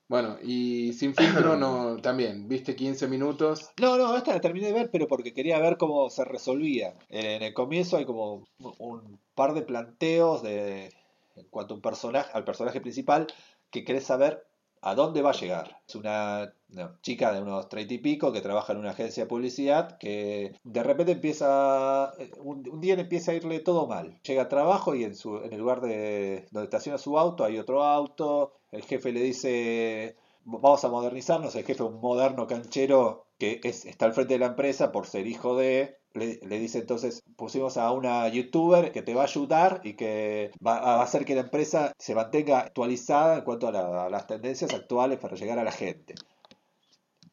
[0.07, 3.71] Bueno, y Sin Filtro no, también, viste 15 minutos.
[3.81, 6.93] No, no, esta la terminé de ver, pero porque quería ver cómo se resolvía.
[7.09, 8.45] En el comienzo hay como
[8.79, 10.91] un par de planteos de
[11.35, 13.27] en cuanto a un personaje, al personaje principal
[13.71, 14.45] que querés saber
[14.81, 15.79] a dónde va a llegar.
[15.87, 19.29] Es una, una chica de unos treinta y pico que trabaja en una agencia de
[19.29, 24.19] publicidad que de repente empieza, un, un día empieza a irle todo mal.
[24.23, 27.57] Llega a trabajo y en, su, en el lugar de donde estaciona su auto hay
[27.57, 28.53] otro auto.
[28.73, 31.55] El jefe le dice, vamos a modernizarnos.
[31.55, 35.27] El jefe, un moderno canchero que es, está al frente de la empresa por ser
[35.27, 35.97] hijo de...
[36.13, 40.51] Le, le dice entonces, pusimos a una youtuber que te va a ayudar y que
[40.65, 44.27] va a hacer que la empresa se mantenga actualizada en cuanto a, la- a las
[44.27, 46.13] tendencias actuales para llegar a la gente.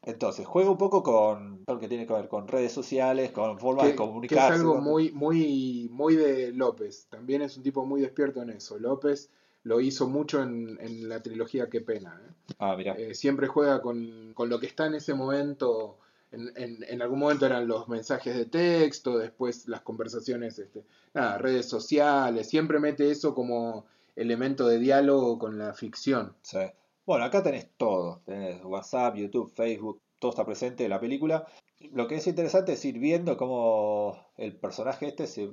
[0.03, 3.59] Entonces, juega un poco con todo lo que tiene que ver con redes sociales, con
[3.59, 4.55] formas Que, de que es comunicarse.
[4.55, 7.07] algo muy, muy, muy de López.
[7.11, 8.79] También es un tipo muy despierto en eso.
[8.79, 9.31] López
[9.65, 12.21] lo hizo mucho en, en la trilogía Qué pena.
[12.27, 12.55] ¿eh?
[12.59, 12.95] Ah, mira.
[12.95, 15.99] Eh, siempre juega con, con lo que está en ese momento.
[16.33, 21.39] En, en- en algún momento eran los mensajes de texto, después las conversaciones, este, nada,
[21.39, 22.49] redes sociales.
[22.49, 26.35] Siempre mete eso como elemento de diálogo con la ficción.
[26.43, 26.59] Sí.
[27.05, 28.21] Bueno, acá tenés todo.
[28.25, 31.47] Tenés WhatsApp, YouTube, Facebook, todo está presente en la película.
[31.93, 35.51] Lo que es interesante es ir viendo cómo el personaje este se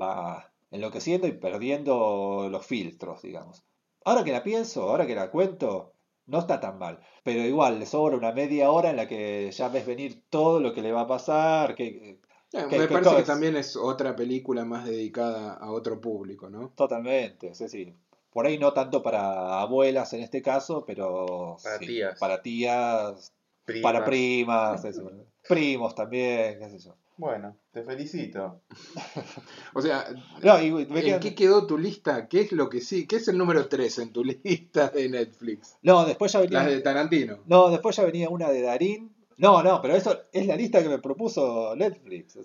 [0.00, 3.62] va enloqueciendo y perdiendo los filtros, digamos.
[4.04, 5.92] Ahora que la pienso, ahora que la cuento,
[6.26, 7.00] no está tan mal.
[7.22, 10.72] Pero igual, le sobra una media hora en la que ya ves venir todo lo
[10.72, 11.74] que le va a pasar.
[11.74, 12.18] Que,
[12.54, 16.70] Eh, ¿Qué- me parece que también es otra película más dedicada a otro público, ¿no?
[16.76, 17.96] Totalmente, sí, sí.
[18.30, 22.18] Por ahí no tanto para abuelas en este caso, pero Para sí, tías.
[22.20, 23.32] para tías,
[23.64, 23.82] Prima.
[23.82, 25.10] para primas, eso.
[25.48, 26.94] primos también, qué sé yo.
[27.16, 28.62] Bueno, te felicito.
[29.74, 30.06] O sea,
[30.42, 32.28] No, y me ¿en quedan- qué quedó tu lista?
[32.28, 33.06] ¿Qué es lo que sí?
[33.06, 35.76] ¿Qué es el número 3 en tu lista de Netflix?
[35.82, 37.38] no, después ya venía, Las de Tarantino.
[37.46, 39.14] no, después ya venía una de Darín.
[39.38, 42.38] No, no, pero eso es la lista que me propuso Netflix.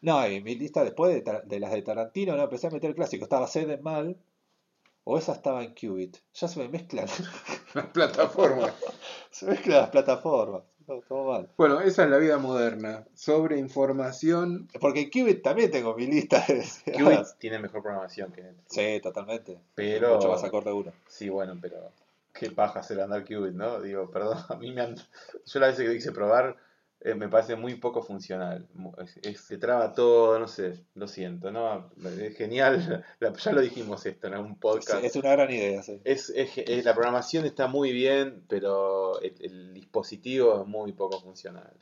[0.00, 3.24] No, y mi lista después de, de las de Tarantino, no, empecé a meter clásicos.
[3.26, 4.16] Estaba Sed Mal,
[5.04, 6.16] o esa estaba en Qubit.
[6.34, 7.06] Ya se me mezclan,
[7.74, 8.74] Las plataformas.
[9.30, 10.62] se mezclan las plataformas.
[10.86, 11.48] No, todo mal.
[11.56, 13.04] Bueno, esa es la vida moderna.
[13.14, 14.68] Sobre información.
[14.80, 18.66] Porque en Qubit también tengo mi lista de Qubit tiene mejor programación que Netflix.
[18.74, 19.58] Sí, totalmente.
[19.74, 20.92] Pero- Mucho más acorde a uno.
[21.06, 21.90] Sí, bueno, pero
[22.32, 23.80] qué paja hacer andar Qubit, ¿no?
[23.80, 24.96] Digo, perdón, a mí me han...
[24.96, 26.56] Yo la vez que quise probar
[27.04, 28.66] eh, me parece muy poco funcional.
[28.98, 31.90] Es- es- se traba todo, no sé, lo siento, ¿no?
[32.18, 35.04] Es genial, la- ya lo dijimos esto en un Sí, podcast.
[35.04, 36.00] es una gran idea, sí.
[36.04, 41.20] Es, es es- la programación está muy bien, pero el, el dispositivo es muy poco
[41.20, 41.72] funcional.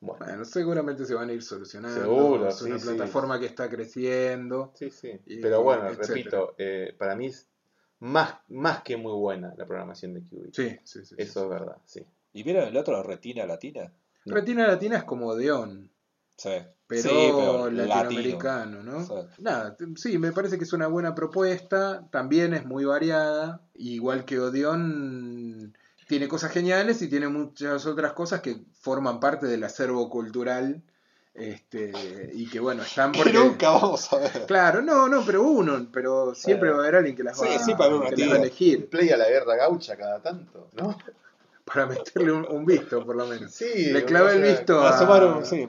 [0.00, 2.00] Bueno, Bueno, seguramente se van a ir solucionando.
[2.00, 2.94] Seguro, Es una sí, sí.
[2.96, 4.72] plataforma que está creciendo.
[4.74, 5.12] sí, sí.
[5.26, 6.08] y Pero bueno, etcétera.
[6.14, 7.46] repito, eh, para mí es
[8.00, 10.52] más, más que muy buena la programación de Qubit.
[10.54, 11.06] Sí, sí, sí.
[11.06, 11.14] sí.
[11.18, 12.04] Eso es verdad, sí.
[12.32, 13.92] ¿Y vieron el otro, Retina Latina?
[14.24, 15.90] Retina Latina es como Deon,
[16.36, 16.50] Sí.
[16.86, 19.04] pero, Sí, pero latinoamericano, ¿no?
[19.04, 19.14] Sí.
[19.38, 24.40] Nada, sí, me parece que es una buena propuesta, también es muy variada, igual que
[24.40, 25.76] Odeon
[26.08, 30.82] tiene cosas geniales y tiene muchas otras cosas que forman parte del acervo cultural
[31.34, 31.92] este,
[32.34, 33.32] y que bueno, están Que porque...
[33.38, 34.44] nunca vamos a ver.
[34.46, 37.58] Claro, no, no, pero uno, pero siempre va a haber alguien que las va, Sí,
[37.64, 40.96] sí, para que las va a elegir, Play a la guerra gaucha cada tanto, ¿no?
[41.64, 43.52] Para meterle un, un visto por lo menos.
[43.52, 43.86] Sí.
[43.92, 45.68] Le clavé el o sea, visto a, Asomar un- sí.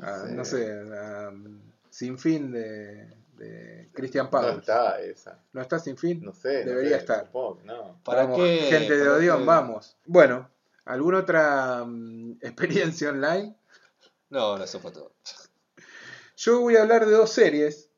[0.00, 0.32] a, Sí.
[0.32, 1.60] no sé, a, um,
[1.90, 5.38] Sin Fin de, de Christian No está esa.
[5.52, 6.20] ¿No está Sin Fin?
[6.22, 6.64] No sé.
[6.64, 7.26] no Debería sé, estar.
[7.26, 8.00] supongo que no.
[8.04, 8.58] ¿Para Vamos, qué?
[8.70, 9.44] Gente de ¿Para Odeon, qué?
[9.44, 9.96] vamos.
[10.04, 10.50] Bueno,
[10.84, 13.54] ¿alguna otra mm, experiencia online?
[14.30, 15.12] No, no, eso fue todo.
[16.36, 17.88] Yo voy a hablar de dos series,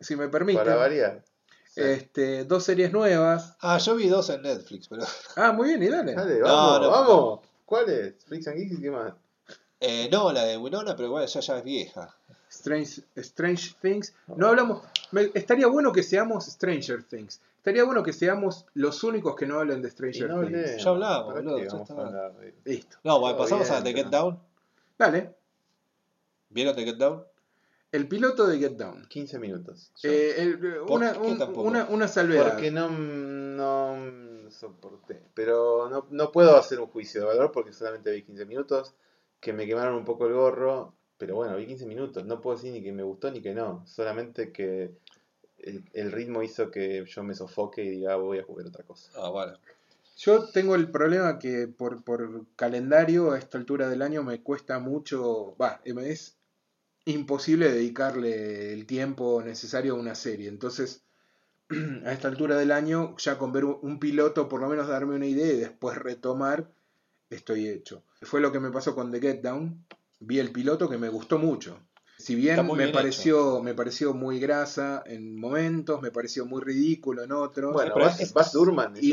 [0.00, 0.64] si me permiten.
[0.64, 1.24] Para variar.
[1.82, 1.90] Sí.
[1.90, 3.56] Este, dos series nuevas.
[3.60, 5.02] Ah, yo vi dos en Netflix, pero.
[5.36, 6.14] Ah, muy bien, y dale.
[6.14, 6.90] Dale, No, vamos, no.
[6.90, 7.40] vamos.
[7.64, 8.14] ¿Cuál es?
[8.24, 9.12] Freaks and Geeks y qué más?
[9.80, 12.14] Eh, no, la de Winona, pero igual ya, ya es vieja.
[12.50, 14.12] Strange, Strange Things.
[14.26, 14.82] No hablamos.
[15.12, 17.40] me- estaría bueno que seamos Stranger Things.
[17.58, 20.46] Estaría bueno que seamos los únicos que no hablen de Stranger no Things.
[20.58, 20.78] hablé.
[20.78, 22.32] Ya hablamos, ¿Para boludo, ya vamos está.
[22.64, 22.96] Listo.
[23.04, 24.38] No, bueno, pasamos bien, a The Get Down.
[24.98, 25.34] Dale.
[26.48, 27.22] ¿Vieron The Get Down?
[27.92, 29.06] El piloto de Get Down.
[29.08, 29.90] 15 minutos.
[30.04, 31.62] Eh, el- ¿Por una, qué un- tampoco?
[31.68, 32.50] una, una salvedad.
[32.52, 35.20] Porque no, no soporté.
[35.34, 38.94] Pero no, no puedo hacer un juicio de valor porque solamente vi 15 minutos.
[39.40, 40.94] Que me quemaron un poco el gorro.
[41.18, 42.24] Pero bueno, vi 15 minutos.
[42.26, 43.84] No puedo decir ni que me gustó ni que no.
[43.86, 44.92] Solamente que
[45.58, 48.84] el, el ritmo hizo que yo me sofoque y diga "Ah, voy a jugar otra
[48.84, 49.10] cosa.
[49.16, 49.54] Ah, bueno.
[50.16, 54.78] Yo tengo el problema que por, por calendario a esta altura del año me cuesta
[54.78, 56.36] mucho, va, me es
[57.14, 60.48] imposible dedicarle el tiempo necesario a una serie.
[60.48, 61.04] Entonces,
[62.04, 65.14] a esta altura del año, ya con ver un, un piloto, por lo menos darme
[65.16, 66.70] una idea y después retomar,
[67.28, 68.02] estoy hecho.
[68.22, 69.84] Fue lo que me pasó con The Get Down.
[70.20, 71.80] Vi el piloto que me gustó mucho.
[72.18, 77.32] Si bien me pareció, me pareció muy grasa en momentos, me pareció muy ridículo en
[77.32, 78.34] otros, Bueno, pero Baz, es-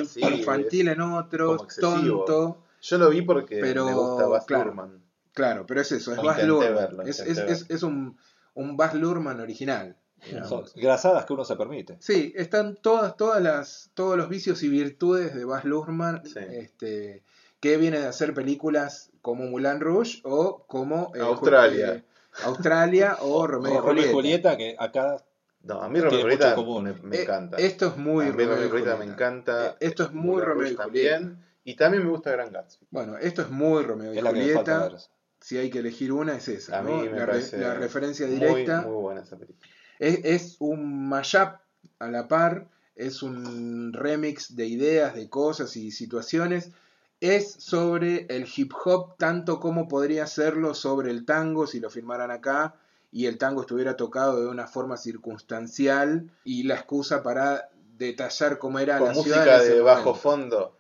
[0.02, 2.64] así, infantil es- en otros, tonto.
[2.82, 4.66] Yo lo vi porque Pero, me gusta claro.
[4.66, 5.02] Luhrmann.
[5.38, 7.08] Claro, pero es eso, es Baz Luhrmann.
[7.08, 8.18] es, intenté es, es, es un,
[8.56, 9.96] un Baz Luhrmann original.
[10.50, 11.96] Son grasadas que uno se permite.
[12.00, 16.40] Sí, están todas, todas las, todos los vicios y virtudes de Baz Luhrmann, Sí.
[16.50, 17.24] este,
[17.60, 21.94] que viene de hacer películas como Moulin Rouge o como eh, Australia.
[21.94, 22.04] eh,
[22.46, 24.54] Australia o Romeo y O Romeo y Julieta.
[24.54, 25.24] Julieta, que acá
[25.62, 27.58] No, a mí Romeo Julieta me, me Eh, encanta.
[27.58, 29.68] Esto es muy a mí Romeo Julieta me encanta.
[29.68, 30.84] Eh, esto es muy Romeo y Rouge Julieta.
[30.84, 31.44] también.
[31.64, 32.88] Y también me gusta Gran Gatsby.
[32.90, 35.04] Bueno, esto es muy Romeo y es la que me falta Julieta.
[35.48, 36.82] Si hay que elegir una, es esa.
[36.82, 37.06] ¿no?
[37.06, 38.82] la, re- la referencia directa.
[38.82, 39.66] Muy, buena esa película.
[39.98, 41.54] Es, es un mashup
[42.00, 46.72] a la par, es un remix de ideas, de cosas y situaciones.
[47.22, 52.30] Es sobre el hip hop tanto como podría serlo sobre el tango si lo filmaran
[52.30, 52.76] acá
[53.12, 58.80] y el tango estuviera tocado de una forma circunstancial y la excusa para detallar cómo
[58.80, 59.38] era Con la ciudad.
[59.38, 60.78] música ese de bajo fondo.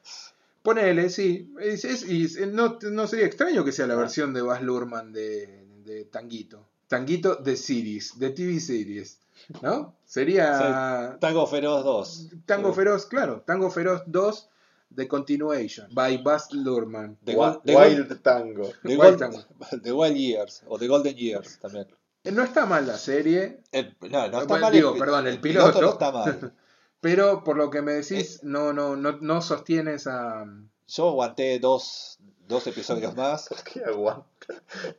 [0.67, 1.53] Ponele, sí.
[1.61, 3.97] Es- es- y es- no, no sería extraño que sea la Ah.
[3.97, 6.67] versión de Baz Luhrmann de, de Tanguito.
[6.89, 9.19] Tanguito de series, de TV series.
[9.61, 9.95] ¿No?
[10.03, 12.27] Sería Tango Feroz 2.
[12.45, 12.75] Tango Sí.
[12.75, 13.43] Feroz, claro.
[13.47, 14.49] Tango Feroz 2
[14.93, 17.17] The Continuation by Baz Luhrmann.
[17.23, 18.69] The, Wild Tango.
[18.83, 19.45] The Wild Gol- Tango.
[19.83, 20.63] The Wild Years.
[20.67, 21.87] O The Golden Years también.
[22.25, 24.73] Eh, No está mal la serie, El- no, no está Bueno, mal.
[24.73, 25.89] digo, pi- perdón, el no piloto.
[25.91, 26.53] está mal.
[27.01, 30.45] pero por lo que me decís, no, no, no, no sostiene esa.
[30.87, 33.47] Yo aguanté dos, dos episodios más.
[33.49, 34.27] ¿Por qué aguanta?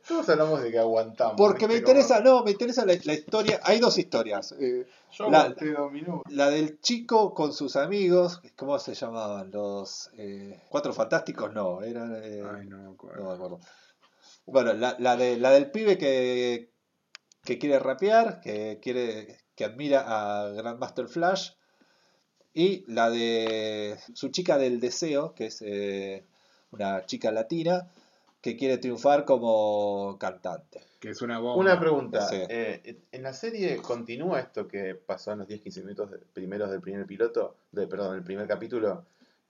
[0.07, 1.35] Todos hablamos de que aguantamos.
[1.37, 3.59] Porque me interesa, no, me interesa la, la historia.
[3.63, 4.51] Hay dos historias.
[4.59, 6.31] Eh, Yo la- aguanté dos minutos.
[6.31, 9.49] la del chico con sus amigos, ¿cómo se llamaban?
[9.51, 12.15] Los eh, Cuatro Fantásticos, no, eran.
[12.23, 13.23] eh, Ay, no me acuerdo.
[13.23, 13.59] no me acuerdo.
[14.45, 16.71] Bueno, la, la, de, la del pibe que,
[17.43, 21.51] que quiere rapear, que quiere que admira a Grandmaster Flash.
[22.53, 26.25] Y la de su chica del deseo, que es eh,
[26.71, 27.87] una chica latina,
[28.41, 30.81] que quiere triunfar como cantante.
[30.99, 31.61] Que es una bomba.
[31.61, 32.27] Una pregunta.
[32.27, 32.37] Sí.
[32.49, 37.05] eh, ¿En la serie continúa esto que pasó en los 10-15 minutos primeros del primer
[37.05, 37.55] piloto?
[37.71, 39.05] De, perdón, el primer capítulo.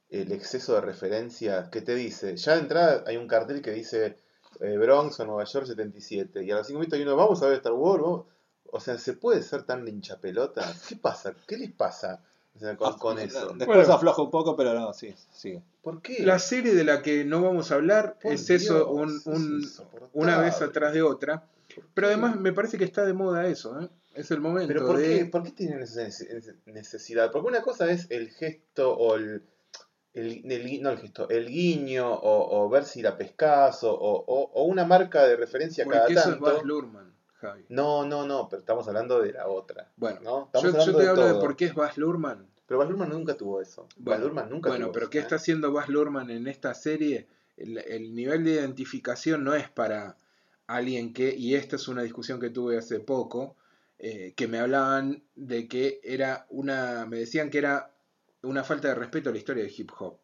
[0.09, 1.69] El exceso de referencias.
[1.69, 2.35] ¿Qué te dice?
[2.35, 4.17] Ya de entrada hay un cartel que dice
[4.59, 6.43] eh, Bronx o Nueva York 77.
[6.43, 8.01] Y a los 5 minutos hay uno, vamos a ver Star Wars.
[8.01, 8.25] vamos".
[8.71, 10.61] O sea, ¿se puede ser tan hinchapelota?
[10.87, 11.33] ¿Qué pasa?
[11.47, 12.23] ¿Qué les pasa
[12.55, 13.47] o sea, con, con eso?
[13.53, 13.93] Después Bueno.
[13.93, 15.61] afloja un poco, pero no, sí, sigue.
[15.81, 16.23] ¿Por qué?
[16.25, 19.65] La serie de la que no vamos a hablar Por es eso, un- es un-
[20.13, 21.43] una vez atrás de otra.
[21.73, 23.89] ¿Por Pero además me parece que está de moda eso, ¿eh?
[24.15, 25.03] Es el momento ¿Pero por de...
[25.19, 27.31] qué, por qué tienen esa nece- necesidad?
[27.31, 29.43] Porque una cosa es el gesto o el,
[30.13, 34.63] el- no el gesto, el guiño o, o ver si la pescas o, o- o
[34.63, 36.45] una marca de referencia cada Porque eso es tanto.
[36.53, 37.65] Baz Luhrmann, Javi.
[37.69, 39.91] No, no, no, pero estamos hablando de la otra.
[39.97, 40.61] Bueno, ¿no?
[40.61, 42.47] yo, yo te de hablo de por qué es Baz Luhrmann.
[42.65, 43.83] Pero Baz Luhrmann nunca tuvo eso.
[43.83, 45.21] Baz Bueno, Luhrmann nunca bueno tuvo pero eso, ¿qué ¿eh?
[45.21, 47.27] está haciendo Baz Luhrmann en esta serie?
[47.57, 50.17] El, el nivel de identificación no es para
[50.67, 53.55] alguien que, y esta es una discusión que tuve hace poco,
[53.97, 57.91] eh, que me hablaban de que era una, me decían que era
[58.43, 60.17] una falta de respeto a la historia del hip hop.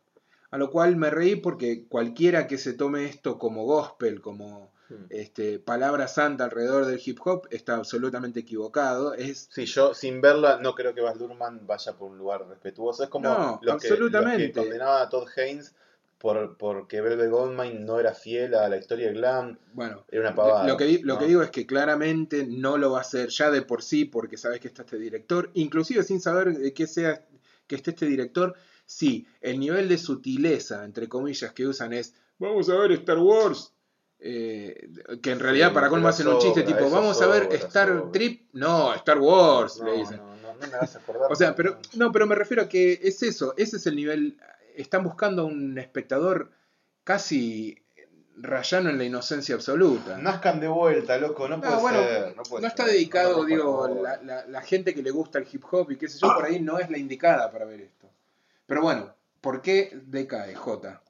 [0.51, 4.71] A lo cual me reí porque cualquiera que se tome esto como gospel, como.
[5.09, 9.13] Este, palabra santa alrededor del hip hop, está absolutamente equivocado.
[9.13, 13.03] Es Sí, yo sin verla no creo que Baz Luhrmann vaya por un lugar respetuoso.
[13.03, 14.51] Es como No, los, que, los absolutamente.
[14.51, 15.73] que condenaban a Todd Haynes
[16.17, 19.59] por, porque Velvet Goldmine no era fiel a la historia de Glam.
[19.73, 20.67] Bueno, Era una pavada.
[20.67, 21.19] lo, que, lo ¿no?
[21.19, 24.37] que digo es que claramente no lo va a hacer ya de por sí porque
[24.37, 27.25] sabes que está este director, inclusive sin saber de qué sea
[27.67, 32.69] que esté este director, sí, el nivel de sutileza, entre comillas, que usan es, vamos
[32.69, 33.73] a ver Star Wars,
[34.19, 34.89] eh,
[35.21, 38.11] que en realidad para colmo hacen un chiste tipo, vamos a ver Star sobra.
[38.11, 40.17] Trip, no, Star Wars, no, le dicen.
[40.17, 41.27] No, no, no me hagas acordar.
[41.31, 44.37] O sea, pero no, pero me refiero a que es eso, ese es el nivel.
[44.75, 46.51] Están buscando a un espectador
[47.03, 47.77] casi
[48.37, 50.17] rayano en la inocencia absoluta.
[50.17, 52.35] Nazcan de vuelta, loco, no No, puede bueno, ser.
[52.35, 52.79] No, puede No ser.
[52.79, 55.97] está dedicado, No, digo, la, la- la gente que le gusta el hip hop y
[55.97, 58.09] qué sé yo, por ahí no es la indicada para ver esto.
[58.65, 61.01] Pero bueno, ¿por qué decae J?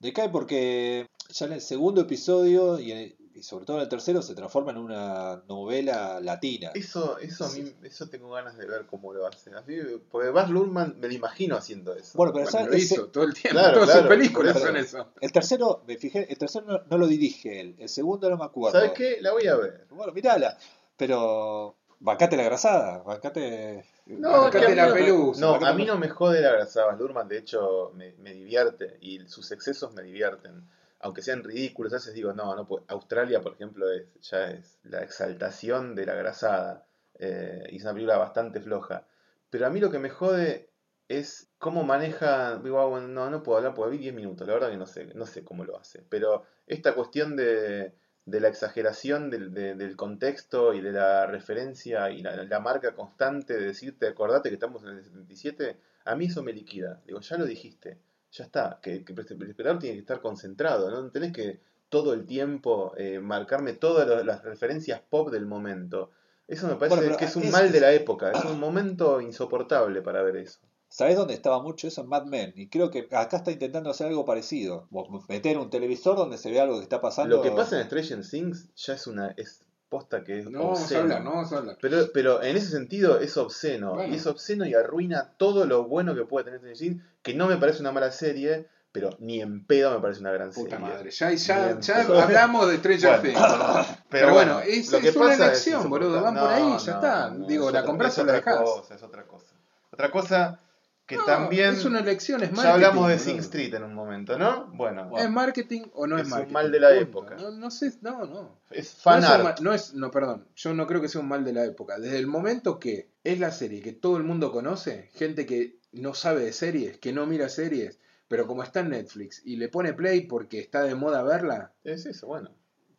[0.00, 3.88] Decae porque ya en el segundo episodio y, en el- y sobre todo en el
[3.88, 6.70] tercero se transforma en una novela latina.
[6.74, 9.54] Eso, eso a mí, eso tengo ganas de ver cómo lo hacen.
[9.54, 9.78] Así,
[10.10, 12.16] porque Baz Luhrmann me lo imagino haciendo eso.
[12.16, 12.66] Bueno, pero Bueno, ¿sabes?
[12.68, 15.06] lo Ese- hizo todo el tiempo, Claro, todas claro, sus películas son eso.
[15.20, 18.44] el tercero, me fijé, el tercero no, no lo dirige él, el segundo no me
[18.46, 18.78] acuerdo.
[18.78, 19.18] ¿Sabes qué?
[19.20, 19.86] La voy a ver.
[19.90, 20.56] Bueno, mirala,
[20.96, 23.84] pero bancate la grasada, bancate...
[24.06, 25.40] No, es que que a mí la pelusa.
[25.42, 26.86] No, ¿Por qué a mí no me jode la grasada.
[26.86, 28.96] Baz Luhrmann, de hecho, me, me divierte.
[29.02, 30.66] Y sus excesos me divierten.
[31.00, 32.84] Aunque sean ridículos, a veces digo, no, no puedo.
[32.88, 36.86] Australia, por ejemplo, es, ya es la exaltación de la grasada.
[37.18, 39.06] Eh, y es una película bastante floja.
[39.50, 40.70] Pero a mí lo que me jode
[41.08, 42.56] es cómo maneja.
[42.58, 44.46] Digo, ah, no, no puedo hablar porque vi 10 minutos.
[44.46, 46.02] La verdad que no sé, no sé cómo lo hace.
[46.08, 47.94] Pero esta cuestión de,
[48.26, 52.94] de la exageración del, de- del contexto y de la referencia y la, la marca
[52.94, 57.00] constante de decirte, acordate que estamos en el 77, a mí eso me liquida.
[57.06, 57.98] Digo, ya lo dijiste,
[58.32, 58.78] ya está.
[58.82, 63.18] Que, que el espectador tiene que estar concentrado, no tenés que todo el tiempo eh,
[63.20, 66.10] marcarme todas las referencias pop del momento.
[66.46, 69.20] Eso me parece Bueno, que es un es- mal de la época, es un momento
[69.20, 70.58] insoportable para ver eso.
[70.90, 72.00] ¿Sabés dónde estaba mucho eso?
[72.00, 72.54] En Mad Men.
[72.56, 74.88] Y creo que acá está intentando hacer algo parecido.
[75.28, 77.36] Meter un televisor donde se ve algo que está pasando.
[77.36, 80.78] Lo que pasa en Stranger Things ya es una es posta que es No vamos
[80.78, 81.00] a obsceno.
[81.02, 81.78] hablar, no vamos a hablar.
[81.80, 83.94] Pero, pero en ese sentido es obsceno.
[83.94, 84.12] Bueno.
[84.12, 87.56] Y es obsceno y arruina todo lo bueno que puede tener Things, que no me
[87.56, 90.78] parece una mala serie, pero ni en pedo me parece una gran Puta serie.
[90.86, 93.38] madre, ya, ya, ya hablamos de Stranger Things.
[94.10, 96.50] Pero, Pero bueno, bueno, es- lo que es una pasa elección, es boludo, van por
[96.50, 97.30] ahí, ya no, está.
[97.46, 98.70] Digo, es la compras o la otra dejás.
[98.70, 99.54] cosa, es otra cosa.
[99.90, 100.60] Otra cosa
[101.08, 102.74] que No, también Es una elección, es ya marketing.
[102.74, 103.18] hablamos de.
[103.18, 104.66] Sing Street en un momento, ¿no?
[104.74, 106.52] Bueno, ¿Es marketing o no es, Es un marketing?
[106.52, 107.02] mal de la Punto.
[107.02, 107.36] época.
[107.40, 108.60] No, no sé, no, no.
[108.70, 111.44] es No fan es, no es- no, perdón, yo no creo que sea un mal
[111.44, 111.98] de la época.
[111.98, 116.12] Desde el momento que es la serie que todo el mundo conoce, gente que no
[116.14, 119.94] sabe de series, que no mira series, pero como está en Netflix y le pone
[119.94, 122.50] play porque está de moda verla, Es eso, bueno.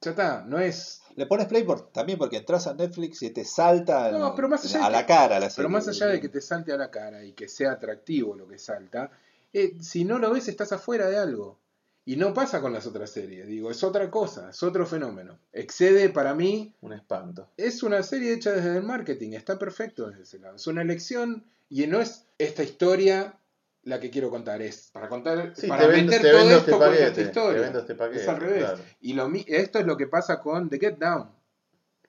[0.01, 1.03] ya está, no es...
[1.19, 4.47] Le pones play por- también porque entras a Netflix y te salta No, el- pero
[4.47, 5.55] más allá a la que- cara la serie.
[5.57, 8.47] Pero más allá de que te salte a la cara y que sea atractivo lo
[8.47, 9.11] que salta,
[9.51, 11.59] eh, si no lo ves estás afuera de algo.
[12.05, 15.37] Y no pasa con las otras series, digo, es otra cosa, es otro fenómeno.
[15.51, 17.49] Excede para mí, Un espanto.
[17.57, 20.55] es una serie hecha desde el marketing, está perfecto desde ese lado.
[20.55, 23.35] Es una elección y no es esta historia
[23.83, 26.25] la que quiero contar, es para contar, Sí, para te todo vendo esto
[26.57, 27.11] este esta paquete.
[27.11, 27.61] Te historia.
[27.61, 28.21] vendo este paquete.
[28.21, 28.59] Es al revés.
[28.63, 28.83] claro.
[29.01, 31.29] Y lo, esto es lo que pasa con The Get Down.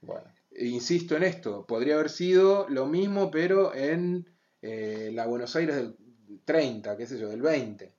[0.02, 0.24] Bueno.
[0.52, 4.26] E insisto en esto, podría haber sido lo mismo, pero en
[4.62, 5.96] eh, la Buenos Aires del
[6.44, 7.92] 30, qué sé yo, del 20.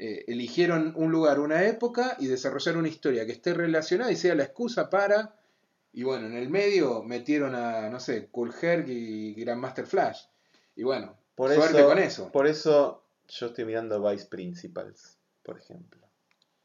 [0.00, 4.34] eh, eligieron un lugar, una época y desarrollar una historia que esté relacionada y sea
[4.36, 5.34] la excusa para.
[5.92, 10.20] Y bueno, en el medio metieron a, no sé, Cool Herc y Grandmaster Flash.
[10.76, 12.30] Y bueno, Por suerte eso, con eso.
[12.30, 16.06] Por eso yo estoy mirando Vice Principals, por ejemplo.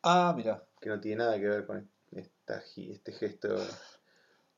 [0.02, 0.64] Ah, mira.
[0.82, 3.56] Que no tiene nada que ver con esta, este gesto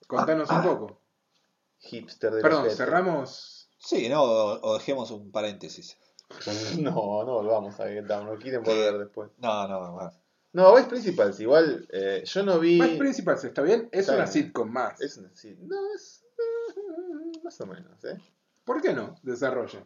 [0.08, 1.01] Contanos un poco.
[1.80, 3.70] hipster de Perdón, cerramos.
[3.78, 5.97] Sí, no, o, o dejemos un paréntesis.
[6.80, 9.30] No, no volvamos a Get Down, no quieren volver después.
[9.38, 10.12] No, no, bueno.
[10.53, 12.78] No, Vice Principals, igual eh, yo no vi.
[12.78, 13.89] Más Principals, ¿está bien?
[13.91, 14.34] Es Está una bien.
[14.34, 14.99] sitcom más.
[15.01, 16.24] Es una- sí, no, es.
[16.38, 18.18] eh, más o menos, ¿eh?
[18.64, 19.16] ¿Por qué no?
[19.22, 19.86] Desarrolla.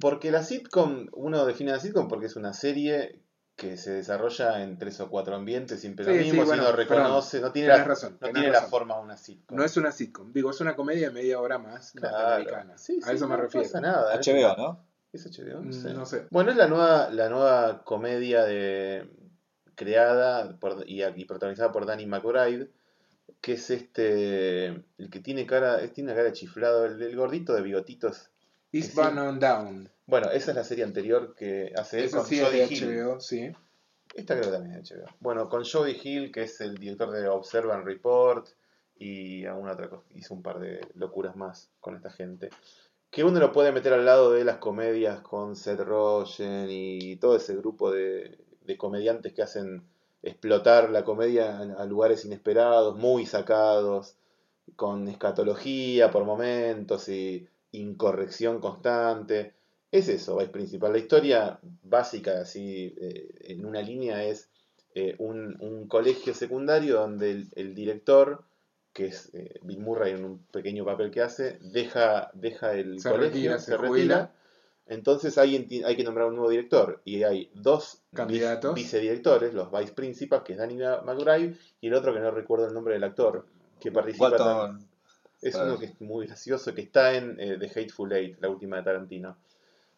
[0.00, 3.22] Porque la sitcom, uno define la sitcom porque es una serie
[3.56, 6.68] que se desarrolla en tres o cuatro ambientes siempre lo Sí, mismo, sí, bueno, si
[6.68, 8.18] uno reconoce, no tiene, la, razón.
[8.20, 9.56] no tiene la forma de una sitcom.
[9.56, 10.30] No es una sitcom.
[10.32, 12.18] Digo, es una comedia de media hora más Claro.
[12.18, 12.76] norteamericana.
[12.76, 13.66] Sí, a sí, eso me no refiero.
[13.66, 14.14] pasa nada.
[14.14, 14.86] es HBO, una- ¿no?
[15.12, 15.62] ¿Es HBO?
[15.62, 15.94] Mm, No sé.
[15.94, 16.26] no sé.
[16.30, 19.08] Bueno, es la nueva, la nueva comedia de,
[19.74, 22.70] creada por, y, y protagonizada por Danny McBride,
[23.40, 27.16] que es este, el que tiene cara, es- tiene una cara de chiflado, el, el
[27.16, 28.30] gordito de bigotitos.
[28.72, 29.90] Eastbound and Down.
[30.06, 33.02] Bueno, esa es la serie anterior que hace él con sí es de Hill.
[33.02, 33.52] HBO, sí.
[34.14, 35.06] Esta creo que también es de HBO.
[35.20, 38.48] Bueno, con Jodie Hill, que es el director de Observe and Report,
[38.98, 40.02] y alguna otra cosa.
[40.14, 42.50] Hizo un par de locuras más con esta gente.
[43.10, 47.36] Que uno lo puede meter al lado de las comedias con Seth Rogen y todo
[47.36, 49.84] ese grupo de, de comediantes que hacen
[50.22, 54.16] explotar la comedia a lugares inesperados, muy sacados,
[54.74, 57.48] con escatología por momentos y
[57.78, 59.54] incorrección constante.
[59.90, 60.92] Es eso, Vice Principal.
[60.92, 64.50] La historia básica, así, eh, en una línea, es
[64.94, 68.44] eh, un, un colegio secundario donde el, el director,
[68.92, 73.10] que es eh, Bill Murray en un pequeño papel que hace, deja, deja el Se
[73.10, 74.32] colegio, retira, se, se retira.
[74.88, 77.00] Entonces hay, hay que nombrar un nuevo director.
[77.04, 78.74] Y hay dos vice- Candidatos.
[78.74, 82.74] vicedirectores, los vice principals, que es Danny McBride, y el otro que no recuerdo el
[82.74, 83.46] nombre del actor,
[83.80, 84.30] que participa.
[84.30, 84.88] Walton.
[85.40, 88.76] Es uno que es muy gracioso, que está en eh, The Hateful Eight, la última
[88.76, 89.36] de Tarantino.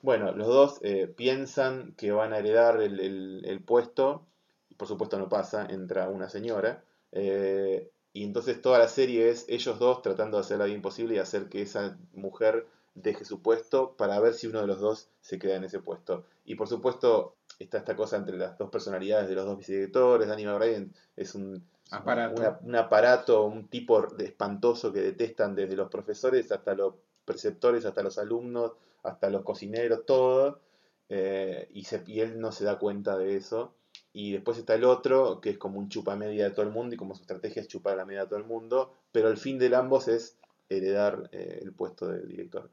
[0.03, 4.27] Bueno, los dos eh, piensan que van a heredar el, el- el puesto,
[4.71, 9.47] y por supuesto no pasa, entra una señora, eh, y entonces toda la serie es
[9.49, 13.43] ellos dos tratando de hacer la bien posible y hacer que esa mujer deje su
[13.43, 16.25] puesto para ver si uno de los dos se queda en ese puesto.
[16.45, 20.45] Y por supuesto está esta cosa entre las dos personalidades de los dos vicedirectores, Danny
[20.47, 22.41] McBride es un Aparato.
[22.41, 26.95] una- un aparato, un tipo de espantoso que detestan desde los profesores hasta los
[27.25, 30.61] preceptores, hasta los alumnos, hasta los cocineros, todo.
[31.11, 33.73] eh, y, se, y él no se da cuenta de eso.
[34.13, 36.95] Y después está el otro, que es como un chupa media de todo el mundo,
[36.95, 39.59] y como su estrategia es chupar la media de todo el mundo, pero el fin
[39.59, 40.37] de ambos es
[40.69, 42.69] heredar eh, el puesto del director.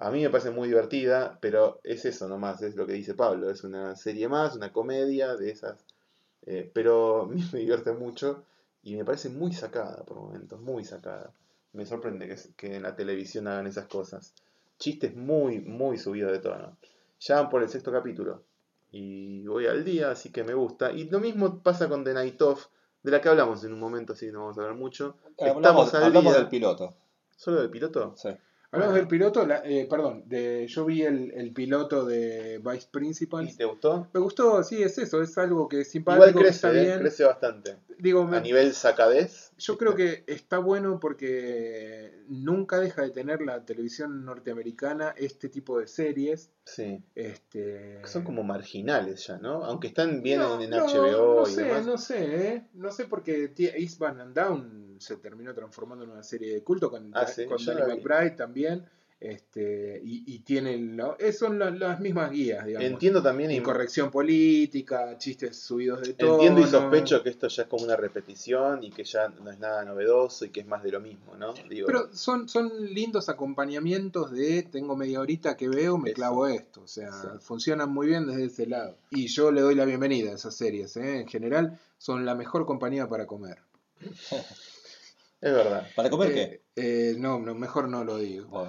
[0.00, 3.50] A mí me parece muy divertida, pero es eso nomás, es lo que dice Pablo,
[3.50, 5.84] es una serie más, una comedia de esas,
[6.46, 8.44] eh, pero a mí me divierte mucho
[8.82, 11.32] y me parece muy sacada por momentos, muy sacada.
[11.72, 14.34] Me sorprende que, que en la televisión hagan esas cosas.
[14.78, 16.76] Chistes muy, muy subidos de tono.
[17.20, 18.42] Ya van por el sexto capítulo
[18.90, 20.92] y voy al día, así que me gusta.
[20.92, 22.66] Y lo mismo pasa con The Night Of,
[23.02, 25.16] de la que hablamos en un momento, así que no vamos a hablar mucho.
[25.38, 26.40] Hablamos, Estamos al hablamos día.
[26.40, 26.94] del piloto.
[27.36, 28.14] ¿Solo del piloto?
[28.16, 28.30] Sí.
[28.72, 32.90] Hablamos del piloto, la- eh, perdón, de, yo vi el, el piloto de Vice ¿Y
[32.92, 33.56] Principals.
[33.56, 34.06] te gustó?
[34.12, 36.86] Me gustó, sí, es eso, es algo que es simpático, Igual que está crece, ¿eh?
[36.86, 37.00] bien.
[37.00, 37.76] crece bastante.
[37.98, 39.49] Digo, A nivel sacadez.
[39.60, 45.78] Yo creo que está bueno porque nunca deja de tener la televisión norteamericana este tipo
[45.78, 46.50] de series.
[46.64, 47.02] Sí.
[47.14, 49.64] Este, Son como marginales ya, ¿no?
[49.64, 51.86] Aunque están bien No, en, en no, HBO no y sé, demás.
[51.86, 52.66] no sé, ¿eh?
[52.74, 57.10] No sé porque Eastbound and Down se terminó transformando en una serie de culto con,
[57.14, 57.96] Ah, sí, con Danny.
[57.96, 58.86] McBride también.
[59.22, 62.88] Este, y, y tienen lo- son la- las mismas guías, digamos.
[62.88, 66.34] Entiendo también y, Incorrección política, chistes subidos de tono.
[66.36, 69.58] entiendo y sospecho que esto ya es como una repetición y que ya no es
[69.58, 71.52] nada novedoso y que es más de lo mismo, ¿no?
[71.68, 76.16] Digo, Pero son, son lindos acompañamientos de tengo media horita que veo, me Eso.
[76.16, 76.80] clavo esto.
[76.80, 77.28] O sea, Sí.
[77.40, 78.96] funcionan muy bien desde ese lado.
[79.10, 80.96] Y yo le doy la bienvenida a esas series.
[80.96, 81.20] ¿eh?
[81.20, 83.58] En general, son la mejor compañía para comer.
[85.40, 85.86] es verdad.
[85.96, 87.10] ¿Para comer Eh, qué?
[87.10, 88.66] eh, no, no, mejor no lo digo.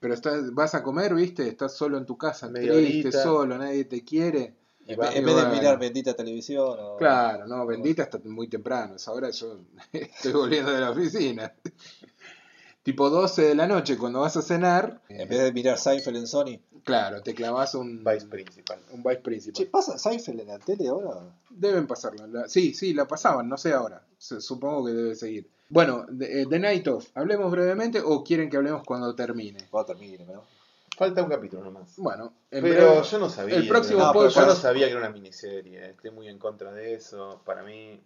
[0.00, 1.46] Pero estás, vas a comer, ¿viste?
[1.48, 3.22] Estás solo en tu casa, Media triste, horita.
[3.22, 4.54] solo, nadie te quiere.
[4.86, 6.76] Y en, va- vez- en y vez de mirar bendita televisión.
[6.80, 8.96] o- Claro, no, bendita hasta muy temprano.
[8.96, 9.60] Es ahora yo
[9.92, 11.52] estoy volviendo de la oficina.
[12.82, 15.02] tipo 12 de la noche cuando vas a cenar.
[15.08, 16.60] En vez de mirar Seinfeld en Sony.
[16.82, 18.78] Claro, te clavas un Vice principal.
[18.92, 19.58] un vice principal.
[19.64, 21.20] Che, ¿pasa Seinfeld en la tele ahora?
[21.50, 22.26] Deben pasarla.
[22.26, 24.02] la- sí, sí, la pasaban, no sé ahora.
[24.18, 25.50] Supongo que debe seguir.
[25.70, 29.66] Bueno, de- eh, The Night Of, ¿hablemos brevemente o quieren que hablemos cuando termine?
[29.70, 30.42] Cuando termine, ¿no?
[30.98, 31.94] Falta un capítulo nomás.
[31.96, 33.56] Bueno, en Pero breve- yo no sabía.
[33.56, 35.90] el próximo No, yo podcast- no sabía que era una miniserie.
[35.90, 37.40] Estoy muy en contra de eso.
[37.46, 38.02] Para mí.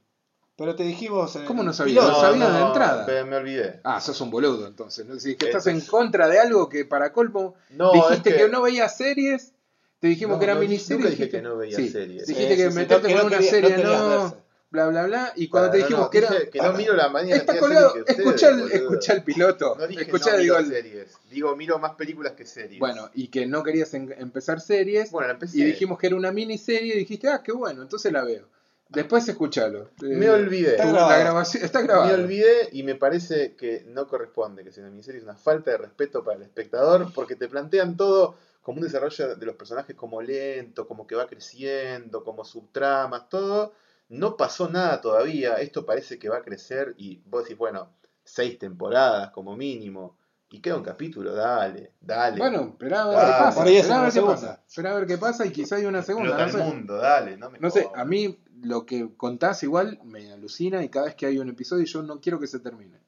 [0.57, 1.35] Pero te dijimos.
[1.35, 2.05] en ¿Cómo no sabías?
[2.05, 2.12] piloto.
[2.12, 3.07] Lo sabía de entrada.
[3.07, 3.81] Me, me olvidé.
[3.83, 5.05] Ah, sos un boludo entonces.
[5.07, 5.19] ¿no?
[5.19, 8.37] Si es que estás Entonces- en contra de algo que para colmo No, dijiste es
[8.37, 8.49] que...
[8.49, 9.53] no veías series,
[9.99, 10.99] te dijimos No, que era no, miniserie.
[10.99, 12.27] nunca dije dijiste- que no veía sí, series.
[12.29, 14.37] Dijiste Sí, que meterte no, con no una quería- no serie no, verse.
[14.75, 15.33] Bla, bla, bla.
[15.37, 16.29] Y cuando te dijimos no, que era.
[16.51, 17.37] que no miro la mañana.
[17.37, 17.95] Está colgado.
[18.07, 19.77] Escuchá el, escuchá el piloto.
[19.79, 21.16] No dije escuchá, no digo, miro series.
[21.31, 22.79] Digo, miro más películas que series.
[22.81, 25.11] Bueno, y que no querías en- empezar series.
[25.11, 25.59] bueno, la empecé.
[25.59, 28.47] y dijimos que era una miniserie y dijiste, ah, qué bueno, entonces la veo.
[28.91, 29.91] Después escuchalo.
[30.03, 30.72] Me Eh, olvidé.
[30.72, 31.11] Está grabado.
[31.11, 32.07] La grabación está grabado.
[32.16, 35.70] Me olvidé y me parece que no corresponde que sea una miniserie, es una falta
[35.70, 39.95] de respeto para el espectador porque te plantean todo como un desarrollo de los personajes
[39.97, 43.72] como lento, como que va creciendo, como subtramas, todo.
[44.09, 47.88] No pasó nada todavía, esto parece que va a crecer y vos decís, bueno,
[48.22, 50.16] seis temporadas como mínimo
[50.50, 52.38] y queda un capítulo, dale, dale.
[52.38, 53.26] Bueno, esperá a ver Dale.
[53.32, 53.59] qué pasa.
[53.59, 54.62] Por ahí es Esperá a ver qué pasa.
[54.68, 56.28] Esperá a ver qué pasa y quizá hay una segunda.
[56.30, 56.70] Explota No el sé.
[56.76, 60.88] mundo, dale, no me No sé, a mí lo que contás igual me alucina y
[60.90, 63.00] cada vez que hay un episodio yo no quiero que se termine.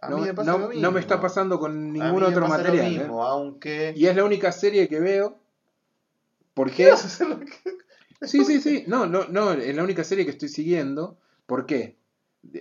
[0.00, 0.82] A No, mí me- pasa no- lo mismo.
[0.82, 2.92] no me está pasando con A ningún mí me otro pasa lo material.
[3.02, 3.06] ¿eh?
[3.10, 3.92] aunque...
[3.96, 5.36] Y es la única serie que veo.
[6.54, 6.90] ¿Por ¿Qué qué?
[6.92, 7.48] vas a hacer lo que-
[8.22, 8.84] Sí, sí, sí.
[8.86, 11.16] No, no, no, es la única serie que estoy siguiendo.
[11.46, 11.96] ¿Por qué?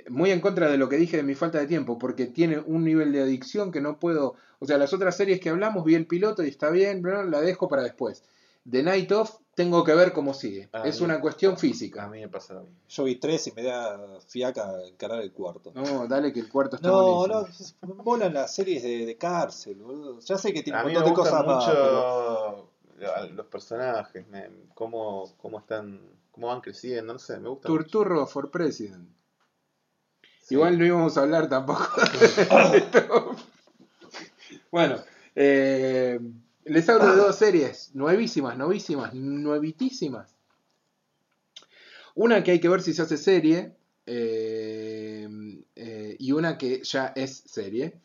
[0.09, 2.83] Muy en contra de lo que dije de mi falta de tiempo, porque tiene un
[2.83, 4.35] nivel de adicción que no puedo.
[4.59, 7.41] O sea, las otras series que hablamos, vi el piloto y está bien, pero la
[7.41, 8.23] dejo para después.
[8.69, 10.67] The Night Of, tengo que ver cómo sigue.
[10.73, 12.07] Ah, es una cuestión A física.
[12.09, 12.75] mí me pasa lo mismo.
[12.89, 15.71] Yo vi tres y me da fiaca encarar el cuarto.
[15.73, 17.77] No, dale que el cuarto está No, buenísimo.
[17.81, 20.19] no, me molan las series de, de cárcel, boludo.
[20.19, 21.65] Ya sé que tiene A un montón de cosas más.
[21.65, 22.69] pero- mucho
[23.05, 25.99] a- los personajes, me- cómo, cómo están,
[26.31, 27.69] cómo van creciendo, no sé, me gusta.
[27.69, 27.83] mucho.
[27.83, 29.07] Turturro for President.
[30.41, 30.55] Sí.
[30.55, 31.87] Igual no íbamos a hablar tampoco.
[34.71, 34.97] Bueno,
[35.35, 36.19] eh,
[36.65, 40.35] les hablo de dos series nuevísimas, novísimas, nuevitísimas.
[42.15, 43.75] Una que hay que ver si se hace serie
[44.05, 45.27] eh,
[45.75, 47.99] eh, y una que ya es serie.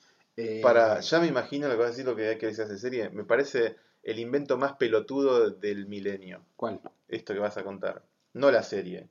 [0.63, 2.79] Para, ya me imagino lo que vas a decir lo que hay que se hace
[2.79, 3.11] serie.
[3.11, 6.43] Me parece el invento más pelotudo del milenio.
[6.57, 6.81] ¿Cuál?
[7.09, 8.03] Esto que vas a contar.
[8.33, 9.09] No la serie.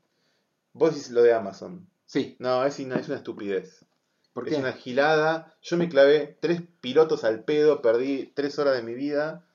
[0.74, 1.88] Vos decís lo de Amazon.
[2.06, 3.86] Sí, No, es, una- es una estupidez.
[4.34, 4.60] ¿por Es qué?
[4.60, 5.54] una gilada.
[5.62, 9.46] Yo me clavé tres pilotos al pedo, perdí tres horas de mi vida.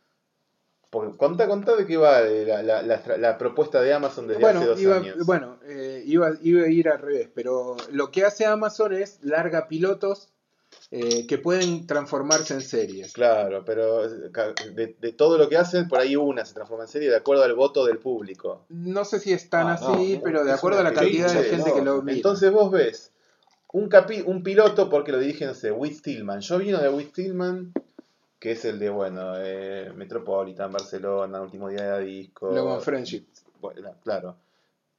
[0.90, 4.64] Porque, contá, contá de qué va la, la- la- la propuesta de Amazon desde hace
[4.66, 5.26] dos iba, años.
[5.26, 9.66] bueno eh, iba, iba a ir al revés, pero lo que hace Amazon es larga
[9.68, 10.28] pilotos
[10.90, 13.12] eh, que pueden transformarse en series.
[13.12, 17.10] Claro, pero de, de todo lo que hacen, por ahí una se transforma en serie
[17.10, 18.64] de acuerdo al voto del público.
[18.68, 21.44] No sé si es tan Ah, así, no, pero de acuerdo a la cantidad de
[21.44, 22.16] gente que lo mira.
[22.16, 23.12] Entonces vos ves
[23.72, 26.40] un, capi un piloto porque lo dirige, no sé, Whit Stillman.
[26.40, 27.72] Yo vino de Whit Stillman,
[28.38, 32.52] que es el de, bueno, eh, Metropolitan, Barcelona, Último Día de Disco.
[32.52, 33.24] Love and Friendship.
[33.60, 34.36] Bueno, claro.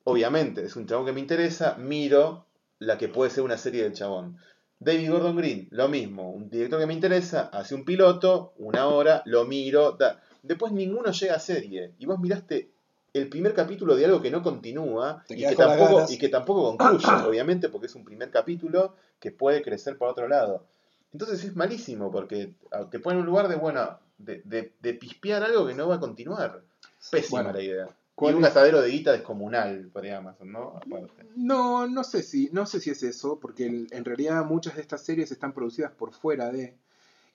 [0.04, 2.46] Obviamente, es un chabón que me interesa, miro
[2.80, 4.38] la que puede ser una serie del chabón.
[4.80, 9.24] David Gordon Green, lo mismo, un director que me interesa, hace un piloto, una hora,
[9.26, 10.22] lo miro, da.
[10.44, 11.94] después ninguno llega a serie.
[11.98, 12.70] Y vos miraste
[13.14, 16.12] el primer capítulo de algo que no continúa y que, tampoco, ganas.
[16.12, 20.28] y que tampoco concluye, obviamente, porque es un primer capítulo que puede crecer por otro
[20.28, 20.66] lado.
[21.12, 24.94] Entonces es malísimo porque ah, te pone en un lugar de, bueno, de, de, de
[24.94, 26.62] pispear algo que no va a continuar.
[27.10, 27.90] Pésima Bueno, la idea.
[28.18, 30.70] Y ¿cuál un gastadero de guita descomunal por Amazon, ¿no?
[30.76, 31.24] Aparte.
[31.36, 34.82] No, no sé si, no sé si es eso, porque el- en realidad muchas de
[34.82, 36.74] estas series están producidas por fuera de.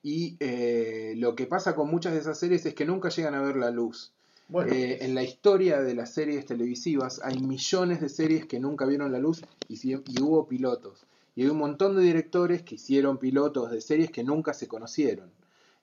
[0.03, 3.43] Y eh, lo que pasa con muchas de esas series es que nunca llegan a
[3.43, 4.11] ver la luz.
[4.49, 8.85] Bueno, Eh, en la historia de las series televisivas hay millones de series que nunca
[8.85, 11.05] vieron la luz y, si- y hubo pilotos.
[11.37, 15.31] Y hay un montón de directores que hicieron pilotos de series que nunca se conocieron.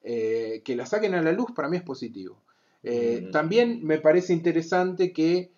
[0.03, 2.37] Eh, que la saquen a la luz para mí es positivo.
[2.83, 3.31] Eh, Mm.
[3.31, 5.51] También me parece interesante que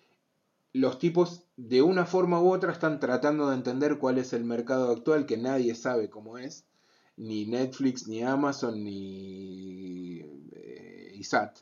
[0.72, 4.90] los tipos de una forma u otra están tratando de entender cuál es el mercado
[4.90, 6.64] actual que nadie sabe cómo es.
[7.16, 10.20] Ni Netflix, ni Amazon, ni
[10.52, 11.58] eh, ISAT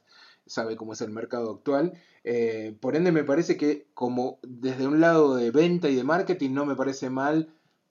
[0.47, 1.93] sabe cómo es el mercado actual.
[2.25, 6.51] Eh, por ende, me parece que como desde un lado de venta y de marketing
[6.53, 7.49] no me parece mal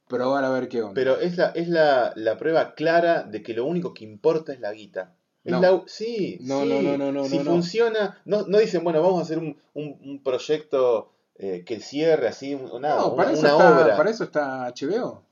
[0.07, 0.95] probar a ver qué onda.
[0.95, 4.59] pero es la, es la, la prueba clara de que lo único que importa es
[4.59, 5.15] la guita.
[5.45, 5.61] No.
[5.61, 6.69] la- sí, No, sí.
[6.69, 9.57] no, no, no, no, Si no, funciona, no, no dicen, bueno, vamos a hacer un,
[9.73, 13.83] un, un proyecto eh, que cierre así, un- nada, no, para, una, eso una está,
[13.83, 13.97] obra.
[13.97, 15.23] para eso está HBO.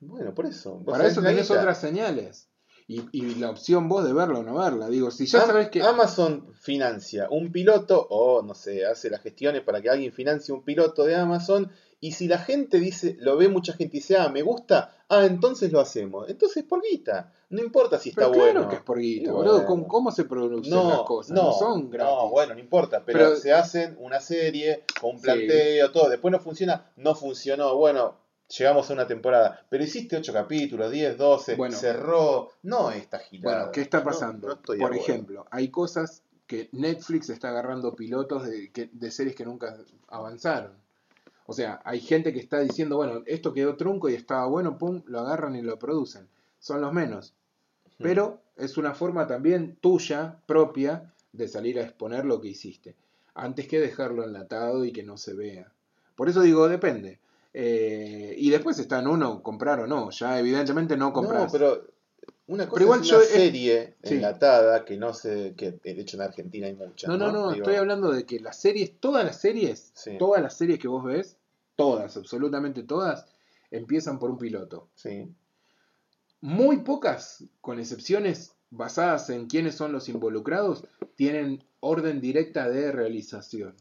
[0.00, 0.80] Bueno, por eso.
[0.84, 1.60] Para eso tenés guita.
[1.60, 2.48] otras señales.
[2.88, 4.88] y, y la opción vos de verla o no verla.
[4.88, 5.80] Digo, si ya Am- sabes que...
[5.82, 10.62] Amazon financia un piloto o, no sé, hace las gestiones para que alguien financie un
[10.64, 11.70] piloto de Amazon.
[12.02, 15.26] Y si la gente dice, lo ve mucha gente y dice, ah, me gusta, ah,
[15.26, 16.28] entonces lo hacemos.
[16.30, 17.32] Entonces por guita.
[17.50, 18.68] No importa si está pero claro bueno.
[18.68, 19.66] que es por guita, boludo.
[19.66, 21.32] ¿Cómo, cómo se producen No, las cosas?
[21.36, 22.14] No, no, son gratis.
[22.14, 25.24] no, bueno, no importa, pero, Pero- se hacen una serie con un Sí.
[25.24, 26.08] planteo, todo.
[26.08, 27.76] Después no funciona, no funcionó.
[27.76, 28.14] Bueno,
[28.56, 31.76] llegamos a una temporada, pero hiciste 8 capítulos, 10, 12, Bueno.
[31.76, 32.48] cerró.
[32.62, 33.56] No esta gilada.
[33.58, 34.48] Bueno, ¿qué está pasando?
[34.48, 34.96] no Por acuerdo.
[34.96, 39.76] ejemplo, hay cosas que Netflix está agarrando pilotos de, que- de series que nunca
[40.08, 40.72] avanzaron.
[41.50, 45.02] O sea, hay gente que está diciendo, bueno, esto quedó trunco y estaba bueno, pum,
[45.06, 46.28] lo agarran y lo producen.
[46.60, 47.34] Son los menos.
[47.98, 48.04] Hmm.
[48.04, 52.94] Pero es una forma también tuya, propia, de salir a exponer lo que hiciste.
[53.34, 55.72] Antes que dejarlo enlatado y que no se vea.
[56.14, 57.18] Por eso digo, depende.
[57.52, 60.10] Eh, y después está en uno comprar o no.
[60.10, 61.46] Ya evidentemente no compras.
[61.46, 61.84] No, pero
[62.46, 66.22] una cosa Pero igual es una serie enlatada que no sé, que de hecho en
[66.22, 67.08] Argentina hay muchas.
[67.08, 70.16] No, no, no, Digo, estoy hablando de que las series, todas las series, Sí.
[70.16, 71.36] todas las series que vos ves,
[71.80, 73.24] todas, absolutamente todas,
[73.70, 74.88] empiezan por un piloto.
[74.94, 75.26] Sí.
[76.42, 83.74] Muy pocas, con excepciones basadas en quiénes son los involucrados, tienen orden directa de realización.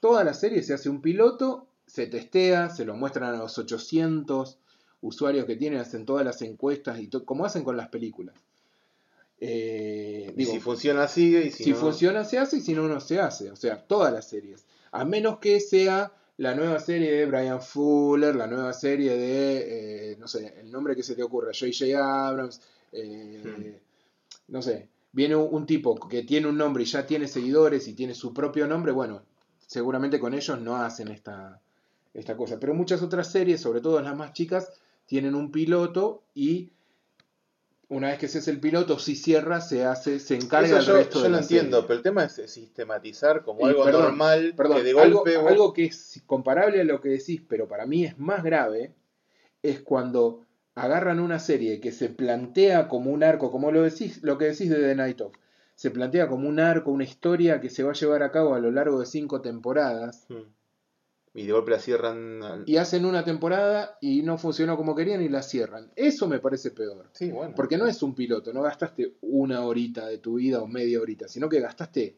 [0.00, 4.58] Toda la serie se hace un piloto, se testea, se lo muestran a los 800
[5.00, 8.34] usuarios que tienen, hacen todas las encuestas y como hacen con las películas.
[9.40, 11.46] Eh, digo, si funciona, sigue.
[11.46, 13.50] Y si, si no, funciona se hace y si no, no se hace.
[13.50, 14.66] O sea, todas las series.
[14.92, 20.16] A menos que sea la nueva serie de Brian Fuller, la nueva serie de, eh,
[20.18, 22.28] no sé, el nombre que se te ocurra, J.J.
[22.28, 22.60] Abrams,
[22.92, 23.80] eh,
[24.48, 27.94] no sé, viene un, un tipo que tiene un nombre y ya tiene seguidores y
[27.94, 29.22] tiene su propio nombre, bueno,
[29.66, 31.60] seguramente con ellos no hacen esta,
[32.14, 32.58] esta cosa.
[32.58, 34.72] Pero muchas otras series, sobre todo las más chicas,
[35.06, 36.70] tienen un piloto y
[37.88, 40.84] una vez que se hace el piloto, si cierra, se hace, se encarga Eso el
[40.86, 41.86] yo, resto yo de lo la entiendo, serie.
[41.86, 45.36] pero el tema es sistematizar como Y algo perdón, normal Perdón, que de algo, golpe
[45.36, 48.92] vos- algo que es comparable a lo que decís, pero para mí es más grave,
[49.62, 54.36] es cuando agarran una serie que se plantea como un arco, como lo decís, lo
[54.36, 55.34] que decís de The Night Of,
[55.74, 58.58] se plantea como un arco, una historia que se va a llevar a cabo a
[58.60, 60.42] lo largo de cinco temporadas, Hmm.
[61.36, 62.42] Y de golpe la cierran.
[62.42, 65.92] al- y hacen una temporada y no funcionó como querían y la cierran.
[65.94, 67.08] Eso me parece peor.
[67.12, 67.54] Sí, bueno.
[67.54, 71.28] Porque no es un piloto, no gastaste una horita de tu vida o media horita,
[71.28, 72.16] sino que gastaste,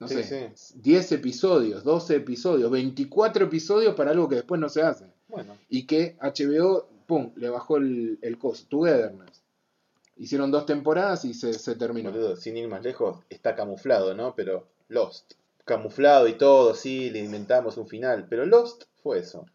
[0.00, 0.74] no Sí, sé, sí.
[0.82, 5.06] 10 episodios, 12 episodios, 24 episodios para algo que después no se hace.
[5.28, 9.42] Bueno, Y que HBO, pum, le bajó el, el costo, Togetherness.
[10.16, 12.10] Hicieron dos temporadas y se, se terminó.
[12.10, 14.34] boludo, sin ir más lejos, está camuflado, ¿no?
[14.34, 15.34] Pero Lost.
[15.64, 18.26] Camuflado y todo, sí, le inventamos un final.
[18.28, 19.46] Pero Lost fue eso.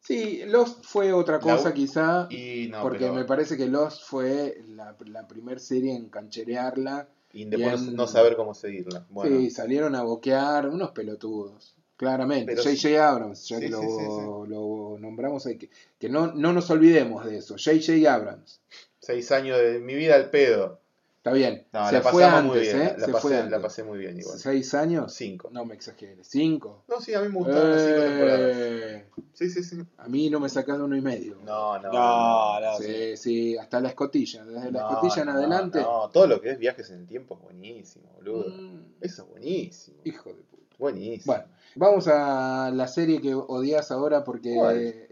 [0.00, 4.62] Sí, Lost fue otra cosa quizá, Y no, porque pero- me parece que Lost fue
[4.68, 7.08] la, la primera serie en cancherearla.
[7.32, 9.04] y después no saber cómo seguirla.
[9.10, 11.74] Bueno, Sí, salieron a boquear unos pelotudos.
[11.96, 12.54] Claramente.
[12.56, 13.08] J.J.
[13.08, 14.20] Abrams, ya Sí, que lo, sí, sí, sí.
[14.50, 17.56] lo nombramos, hay que, que no, no nos olvidemos de eso.
[17.58, 18.12] J.J.
[18.12, 18.60] Abrams.
[19.00, 20.78] seis años de mi vida al pedo.
[21.26, 21.66] Está bien.
[21.72, 22.76] No, se la fue pasamos antes, muy bien.
[22.88, 22.94] ¿eh?
[22.98, 23.58] La, se pasé, fue la antes.
[23.60, 24.38] pasé muy bien igual.
[24.38, 25.12] ¿Seis años?
[25.12, 25.48] Cinco.
[25.50, 26.24] No me exageres.
[26.28, 26.84] ¿Cinco?
[26.86, 28.56] No, sí, a mí me gustaron las cinco temporadas.
[28.56, 29.82] Eh, Sí, sí, sí.
[29.98, 31.38] a mí no me sacas de uno y medio.
[31.44, 31.92] No, no.
[31.92, 32.84] No, no, sí.
[32.84, 34.44] Sí, sí, hasta la escotilla.
[34.44, 35.80] Desde la No, escotilla en no, adelante.
[35.80, 38.48] No, todo lo que es viajes en el tiempo es buenísimo, boludo.
[38.48, 39.96] Mm, Eso es buenísimo.
[40.04, 40.76] hijo de puta.
[40.78, 41.34] Buenísimo.
[41.34, 45.08] Bueno, vamos a la serie que odias ahora porque.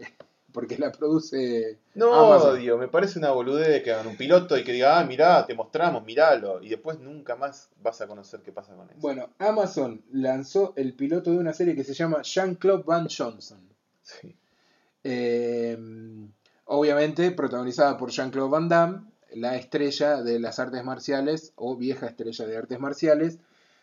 [0.55, 2.79] Porque la produce No Amazon.
[2.79, 6.03] me parece una boludez que hagan un piloto y que diga, ah, mirá, te mostramos,
[6.05, 6.63] miralo.
[6.63, 8.99] Y después nunca más vas a conocer qué pasa con eso.
[9.01, 13.59] Bueno, Amazon lanzó el piloto de una serie que se llama Jean-Claude Van Johnson.
[14.01, 14.33] Sí.
[15.03, 15.77] Eh,
[16.63, 19.01] obviamente protagonizada por Jean-Claude Van Damme,
[19.33, 23.39] la estrella de las artes marciales o vieja estrella de artes marciales,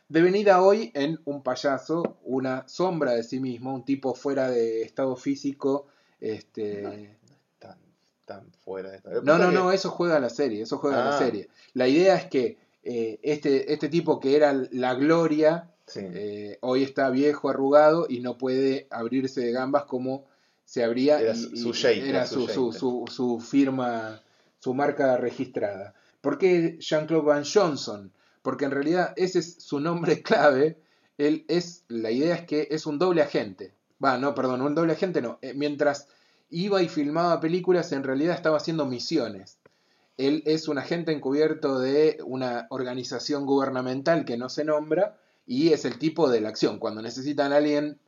[0.09, 5.16] devenida hoy en un payaso, una sombra de sí mismo, un tipo fuera de estado
[5.16, 5.87] físico.
[6.23, 7.16] Este,
[7.59, 7.77] Tan,
[8.25, 9.11] tan fuera de esta.
[9.23, 11.18] No, no, que- no, eso juega la serie, eso juega la Ah.
[11.18, 11.49] serie.
[11.75, 16.01] La idea es que eh, este, este tipo que era la gloria, Sí.
[16.03, 20.25] eh, hoy está viejo, arrugado y no puede abrirse de gambas como
[20.64, 21.20] se abría.
[21.20, 24.20] Era y- su- y su era su su- su firma,
[24.59, 25.95] su marca registrada.
[26.20, 28.12] ¿Por qué Jean-Claude Van Johnson?
[28.43, 30.77] Porque en realidad ese es su nombre clave.
[31.18, 33.75] Él es, la idea es que es un doble agente.
[34.03, 35.39] Va, no, perdón, un doble agente no.
[35.43, 36.09] Eh, mientras
[36.51, 39.59] iba y filmaba películas, en realidad estaba haciendo misiones.
[40.19, 45.85] Él es un agente encubierto de una organización gubernamental que no se nombra y es
[45.85, 46.79] el tipo de la acción.
[46.79, 47.99] Cuando necesitan a alguien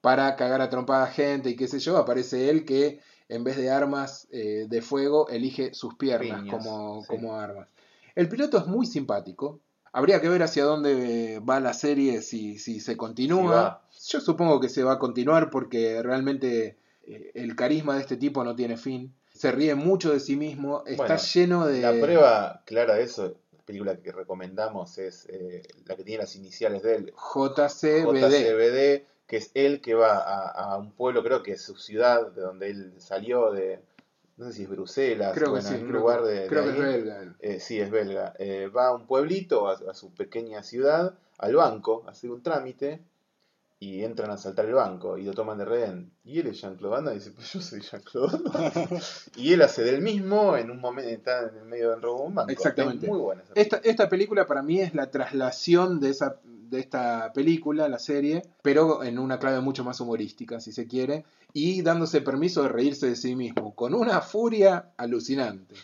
[0.00, 3.70] para cagar a trompada gente y qué sé yo, aparece él que en vez de
[3.70, 7.06] armas eh, de fuego, elige sus piernas Piñas, como, sí.
[7.08, 7.68] como armas.
[8.14, 9.60] El piloto es muy simpático.
[9.96, 13.80] Habría que ver hacia dónde va la serie, si, si se continúa.
[14.08, 16.76] Yo supongo que se va a continuar porque realmente
[17.06, 19.14] eh, el carisma de este tipo no tiene fin.
[19.32, 21.80] Se ríe mucho de sí mismo, está Bueno, lleno de...
[21.80, 26.34] La prueba clara de eso, la película que recomendamos es eh, la que tiene las
[26.34, 28.18] iniciales de él, JCBD.
[28.18, 32.32] JCBD, que es él que va a, a un pueblo, creo que es su ciudad,
[32.32, 33.78] de donde él salió, de,
[34.36, 36.70] no sé si es Bruselas, Creo sí, en un creo, lugar de, de creo que
[36.70, 36.76] ahí.
[36.76, 37.36] es belga.
[37.38, 38.34] Eh, sí, es belga.
[38.38, 42.42] Eh, va a un pueblito, a, a su pequeña ciudad, al banco, a hacer un
[42.42, 43.00] trámite,
[43.80, 46.10] y entran a asaltar el banco, y lo toman de rehén.
[46.24, 48.38] Y él es Jean-Claude Van Damme, y dice, pues yo soy Jean-Claude.
[49.36, 52.26] Y él hace del mismo en un momento, está en el medio del robo de
[52.28, 52.50] un banco.
[52.50, 53.06] Exactamente.
[53.06, 56.40] Es muy buena esa Esta, esta película para mí es la traslación de, esa,
[56.70, 61.24] de esta película, la serie, pero en una clave mucho más humorística, si se quiere,
[61.52, 65.74] y dándose permiso de reírse de sí mismo, con una furia alucinante.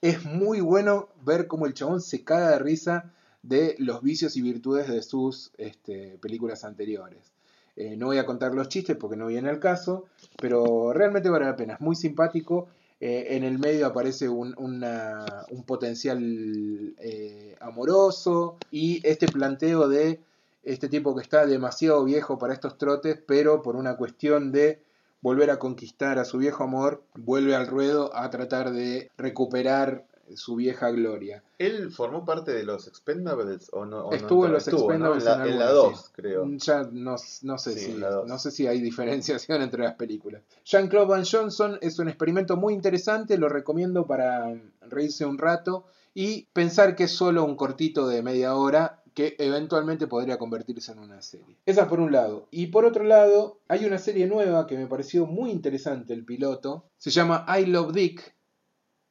[0.00, 3.12] Es muy bueno ver cómo el chabón se caga de risa
[3.42, 7.32] de los vicios y virtudes de sus este, películas anteriores.
[7.76, 10.04] Eh, no voy a contar los chistes porque no viene al caso,
[10.38, 11.74] pero realmente vale la pena.
[11.74, 12.68] Es muy simpático.
[13.06, 20.20] Eh, en el medio aparece un, un potencial eh, amoroso y este planteo de
[20.62, 24.80] este tipo que está demasiado viejo para estos trotes, pero por una cuestión de
[25.20, 30.56] volver a conquistar a su viejo amor, vuelve al ruedo a tratar de recuperar su
[30.56, 31.42] vieja gloria.
[31.58, 34.06] ¿Él formó parte de los Expendables o no?
[34.06, 35.14] o no Estuvo en los Estuvo, ¿no?
[35.14, 36.12] Expendables En la, en la algunas, 2, sí.
[36.14, 36.46] creo.
[36.56, 40.42] Ya no, no sé Sí, si no sé si hay diferenciación entre las películas.
[40.64, 44.52] Jean-Claude Van Johnson es un experimento muy interesante, lo recomiendo para
[44.82, 50.08] reírse un rato y pensar que es solo un cortito de media hora que eventualmente
[50.08, 51.56] podría convertirse en una serie.
[51.66, 52.48] Esa por un lado.
[52.50, 56.86] Y por otro lado, hay una serie nueva que me pareció muy interesante el piloto.
[56.98, 58.33] Se llama I Love Dick,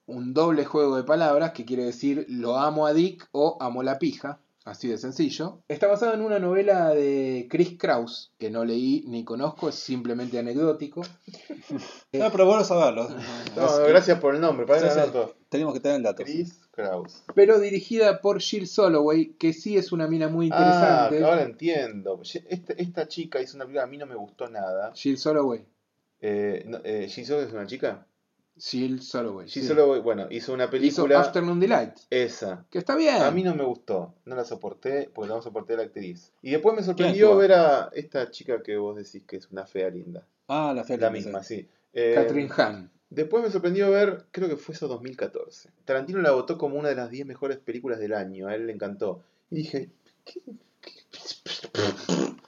[0.06, 4.00] un doble juego de palabras que quiere decir lo amo a Dick o amo la
[4.00, 4.40] pija.
[4.66, 5.60] Así de sencillo.
[5.68, 10.40] Está basado en una novela de Chris Kraus, que no leí ni conozco, es simplemente
[10.40, 11.02] anecdótico.
[12.14, 13.10] No, pero bueno saberlo.
[13.56, 15.36] No, gracias por el nombre, para anoto.
[15.50, 16.24] Tenemos que tener el dato.
[16.24, 17.24] Chris Kraus.
[17.36, 21.26] Pero dirigida por Jill Soloway, que sí es una mina muy Ah, interesante.
[21.26, 22.22] ahora entiendo.
[22.48, 24.94] Esta, esta chica hizo una película, a mí no me gustó nada.
[24.94, 25.66] Jill Soloway.
[26.22, 28.08] Eh, no, eh, Jisoo es una chica.
[28.58, 29.50] Jill Soloway.
[29.50, 29.62] sí.
[29.62, 31.20] Jisoo, bueno, hizo una Hizo película.
[31.22, 32.66] Afternoon Delight, Esa.
[32.70, 33.22] que está bien.
[33.22, 36.32] A mí no me gustó, no la soporté porque no soporté a la actriz.
[36.42, 39.90] Y después me sorprendió ver a esta chica que vos decís que es una fea
[39.90, 40.26] linda.
[40.48, 41.68] Ah, la fe La misma, sí.
[41.94, 42.92] Eh, Catherine Hahn.
[43.10, 45.70] Después me sorprendió ver, creo que fue eso 2014.
[45.86, 48.74] Tarantino la votó como una de las 10 mejores películas del año, a él le
[48.74, 49.22] encantó.
[49.52, 49.90] Y dije,
[50.26, 50.42] ¿qué?
[50.82, 50.92] qué-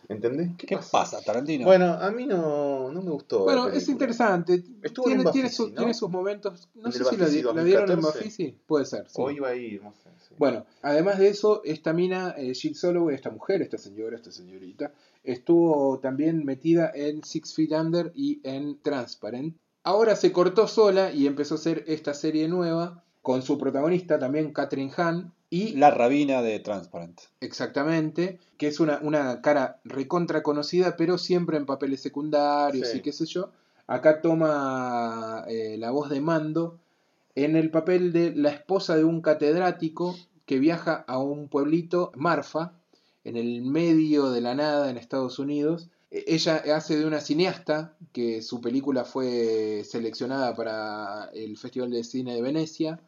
[0.10, 0.52] ¿entendés?
[0.58, 0.90] ¿Qué, ¿Qué pasa?
[0.92, 1.66] pasa, Tarantino?
[1.66, 3.44] Bueno, a mí no, no me gustó.
[3.44, 4.64] Bueno, es interesante.
[4.82, 5.76] Estuvo en Tiene, un tiene, Bafisi, su- ¿no?
[5.76, 6.70] tiene sus momentos.
[6.76, 7.66] No ¿En sé el si di- la dieron en
[8.02, 8.02] 2014?
[8.20, 8.58] Bafisi.
[8.66, 9.06] Puede ser.
[9.08, 9.14] sí.
[9.18, 10.10] O iba a ir, no sé.
[10.28, 10.36] sí.
[10.38, 14.92] Bueno, además de eso, esta mina, eh, Jill Soloway, esta mujer, esta señora, esta señorita,
[15.24, 19.56] estuvo también metida en Six Feet Under y en Transparent.
[19.84, 24.54] Ahora se cortó sola y empezó a hacer esta serie nueva con su protagonista también,
[24.54, 27.22] Catherine Hahn, y La rabina de Transparent.
[27.42, 33.00] exactamente, que es una, una cara recontra conocida, pero siempre en papeles secundarios Sí.
[33.00, 33.50] y qué sé yo.
[33.88, 36.78] Acá toma eh, la voz de Mando
[37.34, 40.16] en el papel de la esposa de un catedrático
[40.46, 42.74] que viaja a un pueblito, Marfa,
[43.24, 45.88] en el medio de la nada en Estados Unidos.
[46.12, 52.04] E- Ella hace de una cineasta que su película fue seleccionada para el Festival de
[52.04, 53.00] Cine de Venecia.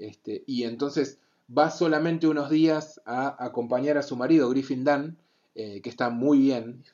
[0.00, 1.18] Este, y entonces
[1.56, 5.16] va solamente unos días a acompañar a su marido, Griffin Dunn,
[5.54, 6.84] eh, que está muy bien.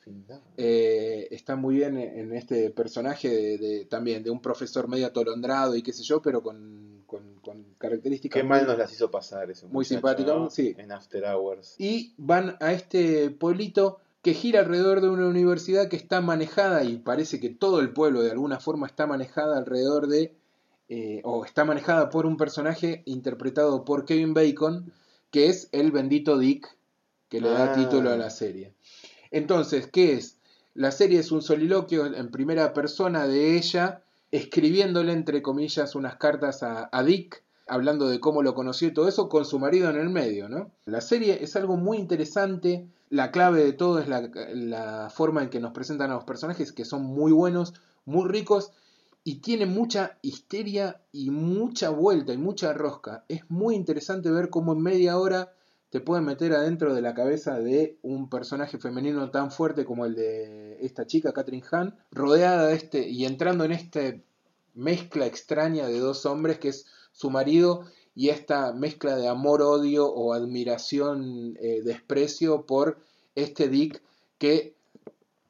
[0.57, 5.75] Eh, está muy bien en este personaje de, de- también de un profesor medio atolondrado
[5.75, 9.51] y qué sé yo, pero con, con- con características Qué mal nos las hizo pasar
[9.51, 10.49] ese muy simpático, ¿no?
[10.49, 10.73] sí.
[10.77, 11.75] En After Hours.
[11.77, 16.97] y van a este pueblito que gira alrededor de una universidad que está manejada y
[16.97, 20.33] parece que todo el pueblo de alguna forma está manejada alrededor de
[20.89, 24.91] eh, o está manejada por un personaje interpretado por Kevin Bacon
[25.31, 26.77] que es el bendito Dick
[27.29, 27.73] que le da Ah.
[27.73, 28.73] título a la serie
[29.31, 30.37] entonces ¿qué es?
[30.73, 36.61] la serie es un soliloquio en primera persona de ella escribiéndole entre comillas unas cartas
[36.63, 39.95] a, a Dick hablando de cómo lo conoció y todo eso con su marido en
[39.95, 40.69] el medio, ¿no?
[40.85, 45.49] La serie es algo muy interesante, la clave de todo es la, la forma en
[45.49, 47.73] que nos presentan a los personajes que son muy buenos,
[48.05, 48.71] muy ricos
[49.27, 53.25] y tiene mucha histeria y mucha vuelta y mucha rosca.
[53.27, 55.51] Es muy interesante ver cómo en media hora
[55.89, 60.13] te pueden meter adentro de la cabeza de un personaje femenino tan fuerte como el
[60.13, 64.23] de esta chica, Catherine Hahn, rodeada de este y entrando en este
[64.75, 70.33] mezcla extraña de dos hombres que es su marido y esta mezcla de amor-odio o
[70.33, 72.99] admiración, eh, desprecio por
[73.33, 74.03] este Dick
[74.37, 74.75] que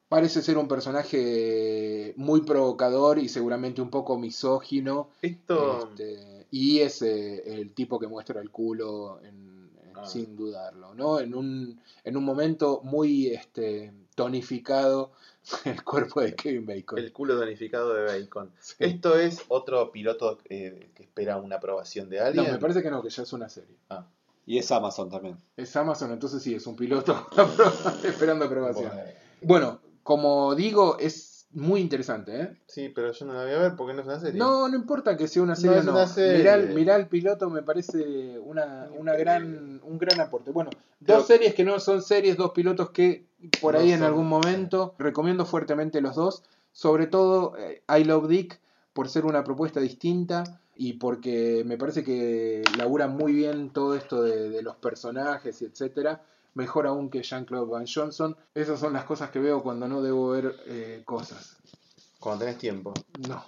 [0.08, 5.10] parece ser un personaje muy provocador y seguramente un poco misógino.
[5.22, 5.88] Esto.
[5.90, 10.04] Este, y es eh, el tipo que muestra el culo en- en- Ah.
[10.06, 11.18] sin dudarlo, ¿no?
[11.20, 15.12] En un, en un momento muy este, tonificado
[15.64, 16.98] el cuerpo de Kevin Bacon.
[16.98, 18.50] El culo donificado de Bacon.
[18.60, 18.74] Sí.
[18.80, 22.52] Esto es otro piloto eh, que espera una aprobación de No, alguien.
[22.52, 23.74] me parece que no, que ya es una serie.
[23.88, 24.06] Ah,
[24.44, 25.36] Y es Amazon también.
[25.56, 27.26] Es Amazon, entonces sí, es un piloto
[28.04, 28.90] esperando aprobación.
[28.92, 29.10] bueno.
[29.42, 32.56] Bueno, como digo, es muy interesante, ¿eh?
[32.68, 34.38] Sí, pero yo no la voy a ver porque no es una serie.
[34.38, 35.92] No, no importa que sea una serie No o es no.
[35.94, 36.38] una serie.
[36.38, 40.52] Mirá, el- mirá el piloto, me parece una, una gran, un gran aporte.
[40.52, 40.70] Bueno,
[41.04, 43.26] Pero- dos series que no son series, dos pilotos que
[43.60, 46.44] por No ahí en algún momento recomiendo fuertemente los dos.
[46.72, 48.60] Sobre todo eh, I Love Dick
[48.92, 50.44] por ser una propuesta distinta
[50.76, 55.64] y porque me parece que labura muy bien todo esto de, de los personajes y
[55.64, 56.22] etcétera.
[56.56, 58.34] Mejor aún que Jean-Claude Van Johnson.
[58.54, 61.56] Esas son las cosas que veo cuando no debo ver eh, cosas.
[62.18, 62.94] Cuando tenés tiempo.
[63.28, 63.44] No.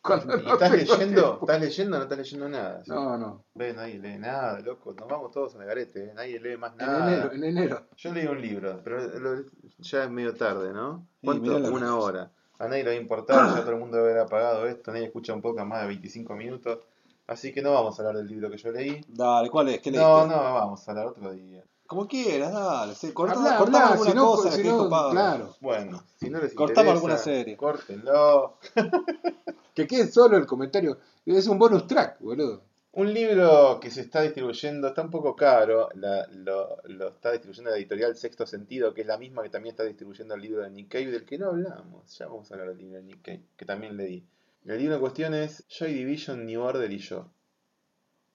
[0.00, 0.96] Cuando ¿Y no estás leyendo?
[1.22, 1.38] tiempo.
[1.42, 2.82] ¿Estás leyendo o no estás leyendo nada?
[2.84, 2.90] ¿sí?
[2.90, 3.44] No, no.
[3.54, 4.94] Ve, nadie lee nada, loco.
[4.94, 6.04] Nos vamos todos a la garete.
[6.06, 6.12] ¿eh?
[6.14, 7.12] Nadie lee más En nada.
[7.12, 7.86] enero, en enero.
[7.96, 9.44] Yo leí un libro, pero lo-
[9.80, 11.06] ya es medio tarde, ¿no?
[11.22, 11.54] ¿Cuánto?
[11.56, 12.30] Una hora.
[12.58, 15.04] A nadie le va a importar, ya todo el mundo debe haber apagado esto, nadie
[15.06, 16.78] escucha un poco más de 25 minutos.
[17.26, 19.04] Así que no vamos a hablar del libro que yo leí.
[19.06, 19.80] Dale, ¿cuál es?
[19.80, 20.34] ¿Qué No, leíste?
[20.34, 21.62] no, vamos a hablar otro día.
[21.88, 22.94] Como quieras, dale.
[22.94, 25.56] Sí, Habla, cortamos habla, alguna si no, cosa si no, claro.
[25.60, 27.56] Bueno, si no les Cortamos interesa, alguna serie.
[27.56, 28.58] córtenlo.
[29.74, 30.98] Que quede solo el comentario.
[31.24, 32.62] Es un bonus track, boludo.
[32.92, 37.70] Un libro que se está distribuyendo, está un poco caro, la- lo, lo está distribuyendo
[37.70, 40.70] la editorial Sexto Sentido, que es la misma que también está distribuyendo el libro de
[40.70, 42.18] Nick Cave, del que no hablamos.
[42.18, 44.26] Ya vamos a hablar del libro de Nick Cave, que también leí.
[44.66, 47.30] El libro en cuestión es Joy Division, New Order y yo,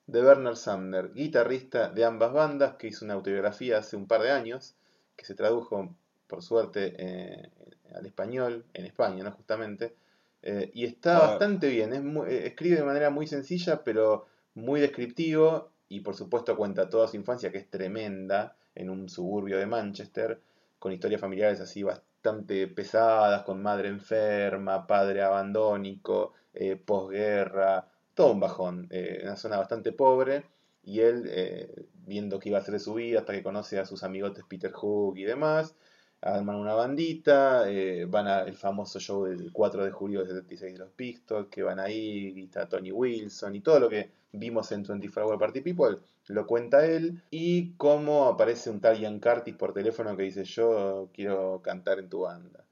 [0.07, 4.31] de Werner Sumner, guitarrista de ambas bandas, que hizo una autobiografía hace un par de
[4.31, 4.75] años,
[5.15, 5.95] que se tradujo,
[6.27, 7.49] por suerte, eh,
[7.95, 9.31] al español, en España, ¿no?
[9.31, 9.95] Justamente.
[10.41, 11.27] Eh, y está Ah.
[11.29, 14.25] bastante bien, es muy- eh, escribe de manera muy sencilla, pero
[14.55, 19.57] muy descriptivo, y por supuesto cuenta toda su infancia, que es tremenda, en un suburbio
[19.57, 20.41] de Manchester,
[20.79, 28.39] con historias familiares así bastante pesadas, con madre enferma, padre abandónico, eh, posguerra, todo un
[28.39, 30.45] bajón, eh, una zona bastante pobre,
[30.83, 34.03] y él, eh, viendo que iba a de su vida, hasta que conoce a sus
[34.03, 35.75] amigotes Peter Hook y demás,
[36.21, 40.79] arman una bandita, eh, van al famoso show del 4 de julio del 76 de
[40.79, 44.83] los Pistols, que van ahí, y está Tony Wilson, y todo lo que vimos en
[44.83, 45.97] 24 Hour Party People,
[46.27, 51.09] lo cuenta él, y cómo aparece un tal Ian Curtis por teléfono que dice, yo
[51.13, 52.63] quiero cantar en tu banda.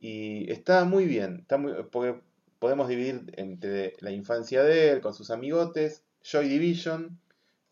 [0.00, 2.20] Y está muy bien, está muy, porque
[2.58, 7.18] podemos dividir entre la infancia de él con sus amigotes, Joy Division,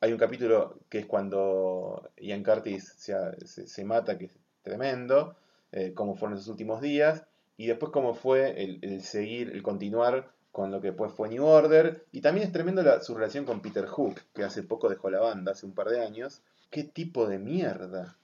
[0.01, 3.15] hay un capítulo que es cuando Ian Curtis se,
[3.47, 5.37] se- se mata, que es tremendo,
[5.73, 7.25] eh, cómo fueron sus últimos días,
[7.57, 11.45] y después cómo fue el, el seguir, el continuar con lo que después fue New
[11.45, 15.11] Order, y también es tremendo la- su relación con Peter Hook, que hace poco dejó
[15.11, 16.43] la banda, hace un par de años.
[16.71, 18.17] ¿Qué tipo de mierda?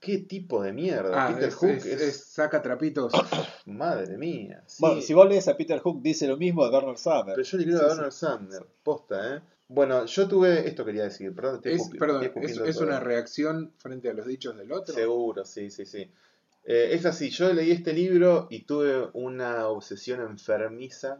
[0.00, 1.26] ¿Qué tipo de mierda?
[1.26, 3.12] Ah, Peter es, Hook es- es, es saca trapitos.
[3.66, 4.62] Madre mía.
[4.66, 4.76] sí.
[4.80, 7.34] Bueno, si vos lees a Peter Hook, dice lo mismo de Bernard Summer.
[7.34, 7.94] Pero yo le creo Sí, a sí.
[7.96, 9.40] Bernard Sumner, posta, ¿eh?
[9.70, 14.08] Bueno, yo tuve, esto quería decir, perdón, estoy Es, perdón, estoy es, una reacción frente
[14.08, 14.94] a los dichos del otro.
[14.94, 16.10] Seguro, sí, sí, sí.
[16.64, 21.18] Eh, es así, yo leí este libro y tuve una obsesión enfermiza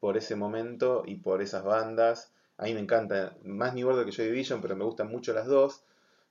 [0.00, 2.32] por ese momento y por esas bandas.
[2.56, 5.46] A mí me encanta, más New Order que Joy Division, pero me gustan mucho las
[5.46, 5.82] dos.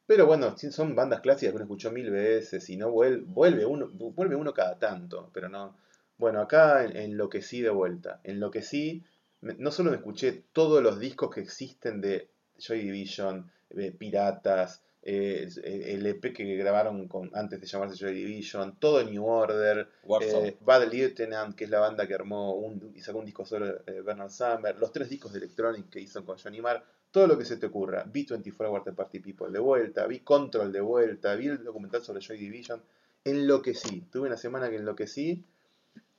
[0.08, 3.89] Pero bueno, son bandas clásicas que uno escuchó mil veces y no vuel- vuelve uno,
[3.91, 5.76] vuelve uno cada tanto, pero no.
[6.18, 8.22] Bueno, acá en- enloquecí de vuelta.
[8.24, 9.03] Enloquecí,
[9.41, 12.30] no solo me escuché todos los discos que existen de
[12.60, 18.78] Joy Division, de Piratas, eh, el EP que grabaron con, antes de llamarse Joy Division,
[18.80, 19.88] todo New Order,
[20.47, 23.68] eh, Bad Lieutenant, que es la banda que armó un, y sacó un disco solo
[23.86, 26.84] eh, Bernard Summer, los tres discos de Electronic que hizo con Johnny Marr,
[27.16, 28.03] todo lo que se te ocurra.
[28.11, 32.03] Vi 24 Hour The Party People de vuelta, vi Control de vuelta, vi el documental
[32.03, 32.82] sobre Joy Division,
[33.24, 34.01] enloquecí.
[34.11, 35.45] Tuve una semana que enloquecí.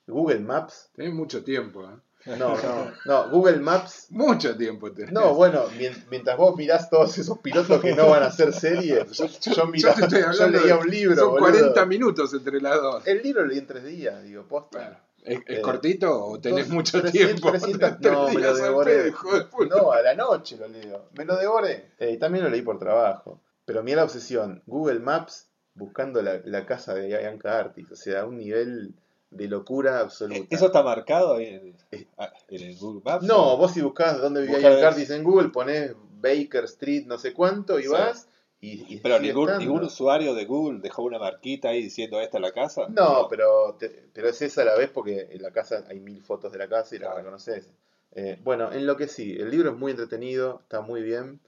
[0.07, 2.35] Google Maps, Tenés mucho tiempo, ¿eh?
[2.37, 4.07] no, no, no, Google Maps.
[4.09, 5.11] Mucho tiempo tenés.
[5.11, 9.11] No, bueno, mien- mientras vos mirás todos esos pilotos que no van a hacer series,
[9.11, 11.15] yo, yo, mirá- te estoy yo leía de- un libro.
[11.15, 11.51] Son boludo.
[11.51, 13.05] 40 minutos entre las dos.
[13.05, 14.79] El libro lo leí en tres días, digo, posta.
[14.79, 14.97] Bueno,
[15.27, 17.11] ¿es, es Eh, cortito o tenés Dos- mucho 300,
[17.41, 17.49] tiempo?
[17.51, 19.11] 300, Tres no, me lo devoré.
[19.11, 19.65] pedo.
[19.69, 21.09] No, a la noche lo leo.
[21.17, 21.91] Me lo devoré.
[21.99, 23.39] Eh, también lo leí por trabajo.
[23.65, 24.63] Pero mira la obsesión.
[24.65, 27.91] Google Maps buscando la, la casa de Ian Curtis.
[27.91, 28.93] O sea, un nivel
[29.29, 30.47] de locura absoluta.
[30.49, 31.73] ¿Eso está marcado ahí?
[32.17, 33.25] Ah, ¿En el Google Maps?
[33.25, 37.33] No, vos si buscás dónde vivía Ian Curtis en Google, ponés Baker Street no sé
[37.33, 37.89] cuánto y Sí.
[37.89, 38.26] vas
[38.59, 42.41] y, y Pero ningún, ningún usuario de Google dejó una marquita ahí diciendo esta es
[42.41, 42.87] la casa.
[42.89, 46.21] No, pero, te- pero es esa a la vez porque en la casa hay mil
[46.23, 47.17] fotos de la casa y la Claro.
[47.19, 47.71] reconoces.
[48.13, 51.39] Eh, bueno, en lo que sí, el libro es muy entretenido, está muy bien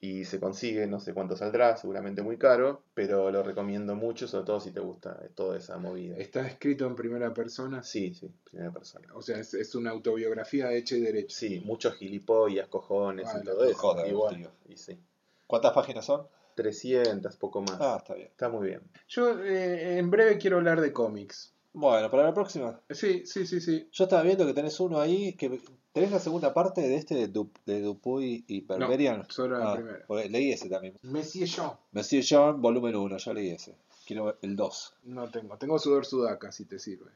[0.00, 4.44] y se consigue, no sé cuánto saldrá, seguramente muy caro, pero lo recomiendo mucho, sobre
[4.44, 6.16] todo si te gusta eh, toda esa movida.
[6.16, 7.82] Está escrito en primera persona.
[7.82, 9.08] Sí, sí, primera persona.
[9.14, 11.36] O sea, es, es una autobiografía hecha y derecha.
[11.36, 13.74] Sí, muchos gilipollas, cojones Ah, y la todo eso.
[13.78, 14.50] joda, y bueno, tío.
[14.68, 14.98] y sí.
[15.46, 16.26] ¿Cuántas páginas son?
[16.56, 17.76] 300, poco más.
[17.80, 18.28] Ah, está bien.
[18.28, 18.80] Está muy bien.
[19.08, 21.52] Yo eh, en breve quiero hablar de cómics.
[21.72, 22.80] Bueno, para la próxima.
[22.90, 23.88] Sí, sí, sí, sí.
[23.92, 25.60] Yo estaba viendo que tenés uno ahí, que
[25.92, 29.26] tenés la segunda parte de este de, Du- de Dupuy y Berberian.
[29.28, 30.04] solo la Ah, primera.
[30.30, 30.98] leí ese también.
[31.02, 31.72] Monsieur Jean.
[31.92, 33.76] Monsieur John, volumen 1, yo leí ese.
[34.06, 34.94] Quiero ver el 2.
[35.04, 35.58] No tengo.
[35.58, 37.10] Tengo Sudor Sudaca, si te sirve.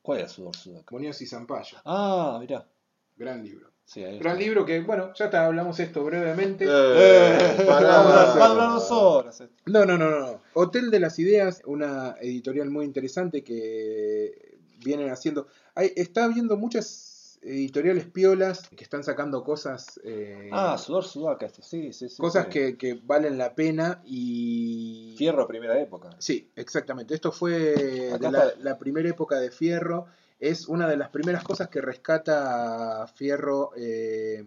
[0.00, 0.86] ¿Cuál era Sudor Sudaca?
[0.94, 1.78] Muñoz y Zampayo.
[1.84, 2.64] Ah, mirá.
[3.16, 3.70] Gran libro.
[3.86, 4.44] Sí, ahí Gran está.
[4.44, 6.64] libro que, bueno, ya está, hablamos esto brevemente.
[6.68, 9.40] Eh, dos horas.
[9.42, 9.48] eh.
[9.66, 10.40] No, no, no, no, no.
[10.54, 15.46] Hotel de las Ideas, una editorial muy interesante que vienen haciendo.
[15.74, 20.00] Hay, está habiendo muchas editoriales piolas que están sacando cosas.
[20.02, 22.16] eh, Ah, Sudor Sudaca, sí, sí, sí.
[22.16, 22.50] cosas sí.
[22.52, 25.14] que, que valen la pena y.
[25.18, 26.10] Fierro, primera época.
[26.18, 27.14] Sí, exactamente.
[27.14, 30.06] Esto fue de la primera época de Fierro.
[30.38, 34.44] Es una de las primeras cosas que rescata Fierro eh,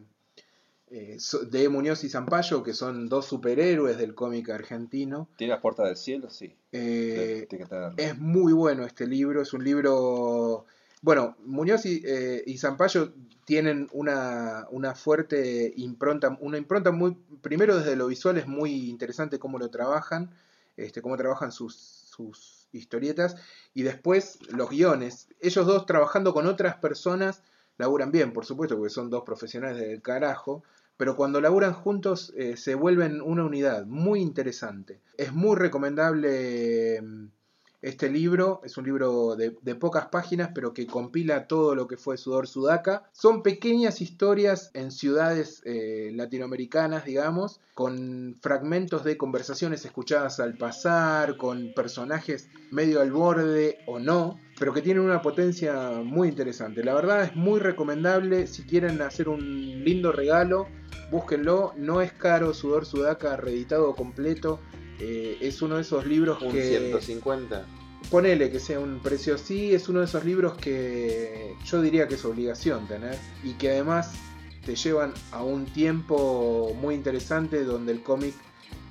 [0.89, 1.17] eh,
[1.49, 5.27] de Muñoz y Zampayo, que son dos superhéroes del cómic argentino.
[5.38, 6.29] ¿Tiene las puertas del cielo?
[6.29, 6.55] Sí.
[6.71, 7.93] Eh, Tiene que tenerlo.
[7.97, 10.65] es muy bueno este libro, es un libro...
[11.01, 13.13] Bueno, Muñoz y, eh, y Zampayo
[13.45, 17.17] tienen una, una fuerte impronta, una impronta muy...
[17.41, 20.31] Primero desde lo visual es muy interesante cómo lo trabajan,
[20.77, 23.36] este, cómo trabajan sus, sus historietas,
[23.74, 25.30] y después los guiones.
[25.41, 27.41] Ellos dos trabajando con otras personas
[27.78, 30.63] laburan bien, por supuesto, porque son dos profesionales del carajo,
[30.97, 34.99] pero cuando laburan juntos eh, se vuelven una unidad muy interesante.
[35.18, 37.28] Es muy recomendable mm,
[37.82, 42.17] este libro, es un libro de, pocas páginas, pero que compila todo lo que fue
[42.17, 43.03] Sudor Sudaca.
[43.11, 51.38] Son pequeñas historias en ciudades eh, latinoamericanas, digamos, con fragmentos de conversaciones escuchadas al pasar,
[51.38, 56.84] con personajes medio al borde o no, pero que tienen una potencia muy interesante.
[56.84, 60.67] La verdad es muy recomendable si quieren hacer un lindo regalo,
[61.11, 64.59] búsquenlo, no es caro Sudor Sudaca reeditado completo.
[64.99, 67.65] Eh, es uno de esos libros Un que 150.
[68.09, 72.15] ponele que sea un precio así, es uno de esos libros que yo diría que
[72.15, 74.11] es obligación tener y que además
[74.65, 78.35] te llevan a un tiempo muy interesante donde el cómic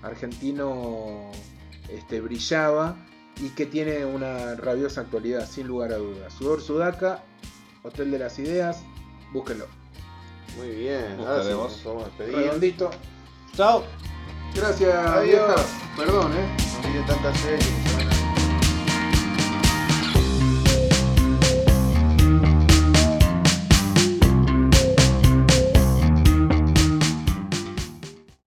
[0.03, 1.31] argentino
[1.91, 2.97] este, brillaba
[3.41, 6.33] y que tiene una rabiosa actualidad, sin lugar a dudas.
[6.33, 7.23] Sudor Sudaca,
[7.83, 8.83] Hotel de las Ideas,
[9.33, 9.67] búsquenlo.
[10.57, 11.17] Muy bien.
[11.19, 12.37] Ahora sí nos podemos despedir.
[12.37, 12.91] Redondito.
[13.55, 13.85] Chao.
[14.57, 15.23] Gracias, Adiós.
[15.25, 15.55] vieja.
[15.97, 16.49] Perdón, eh.
[16.99, 18.16] No tanta serie.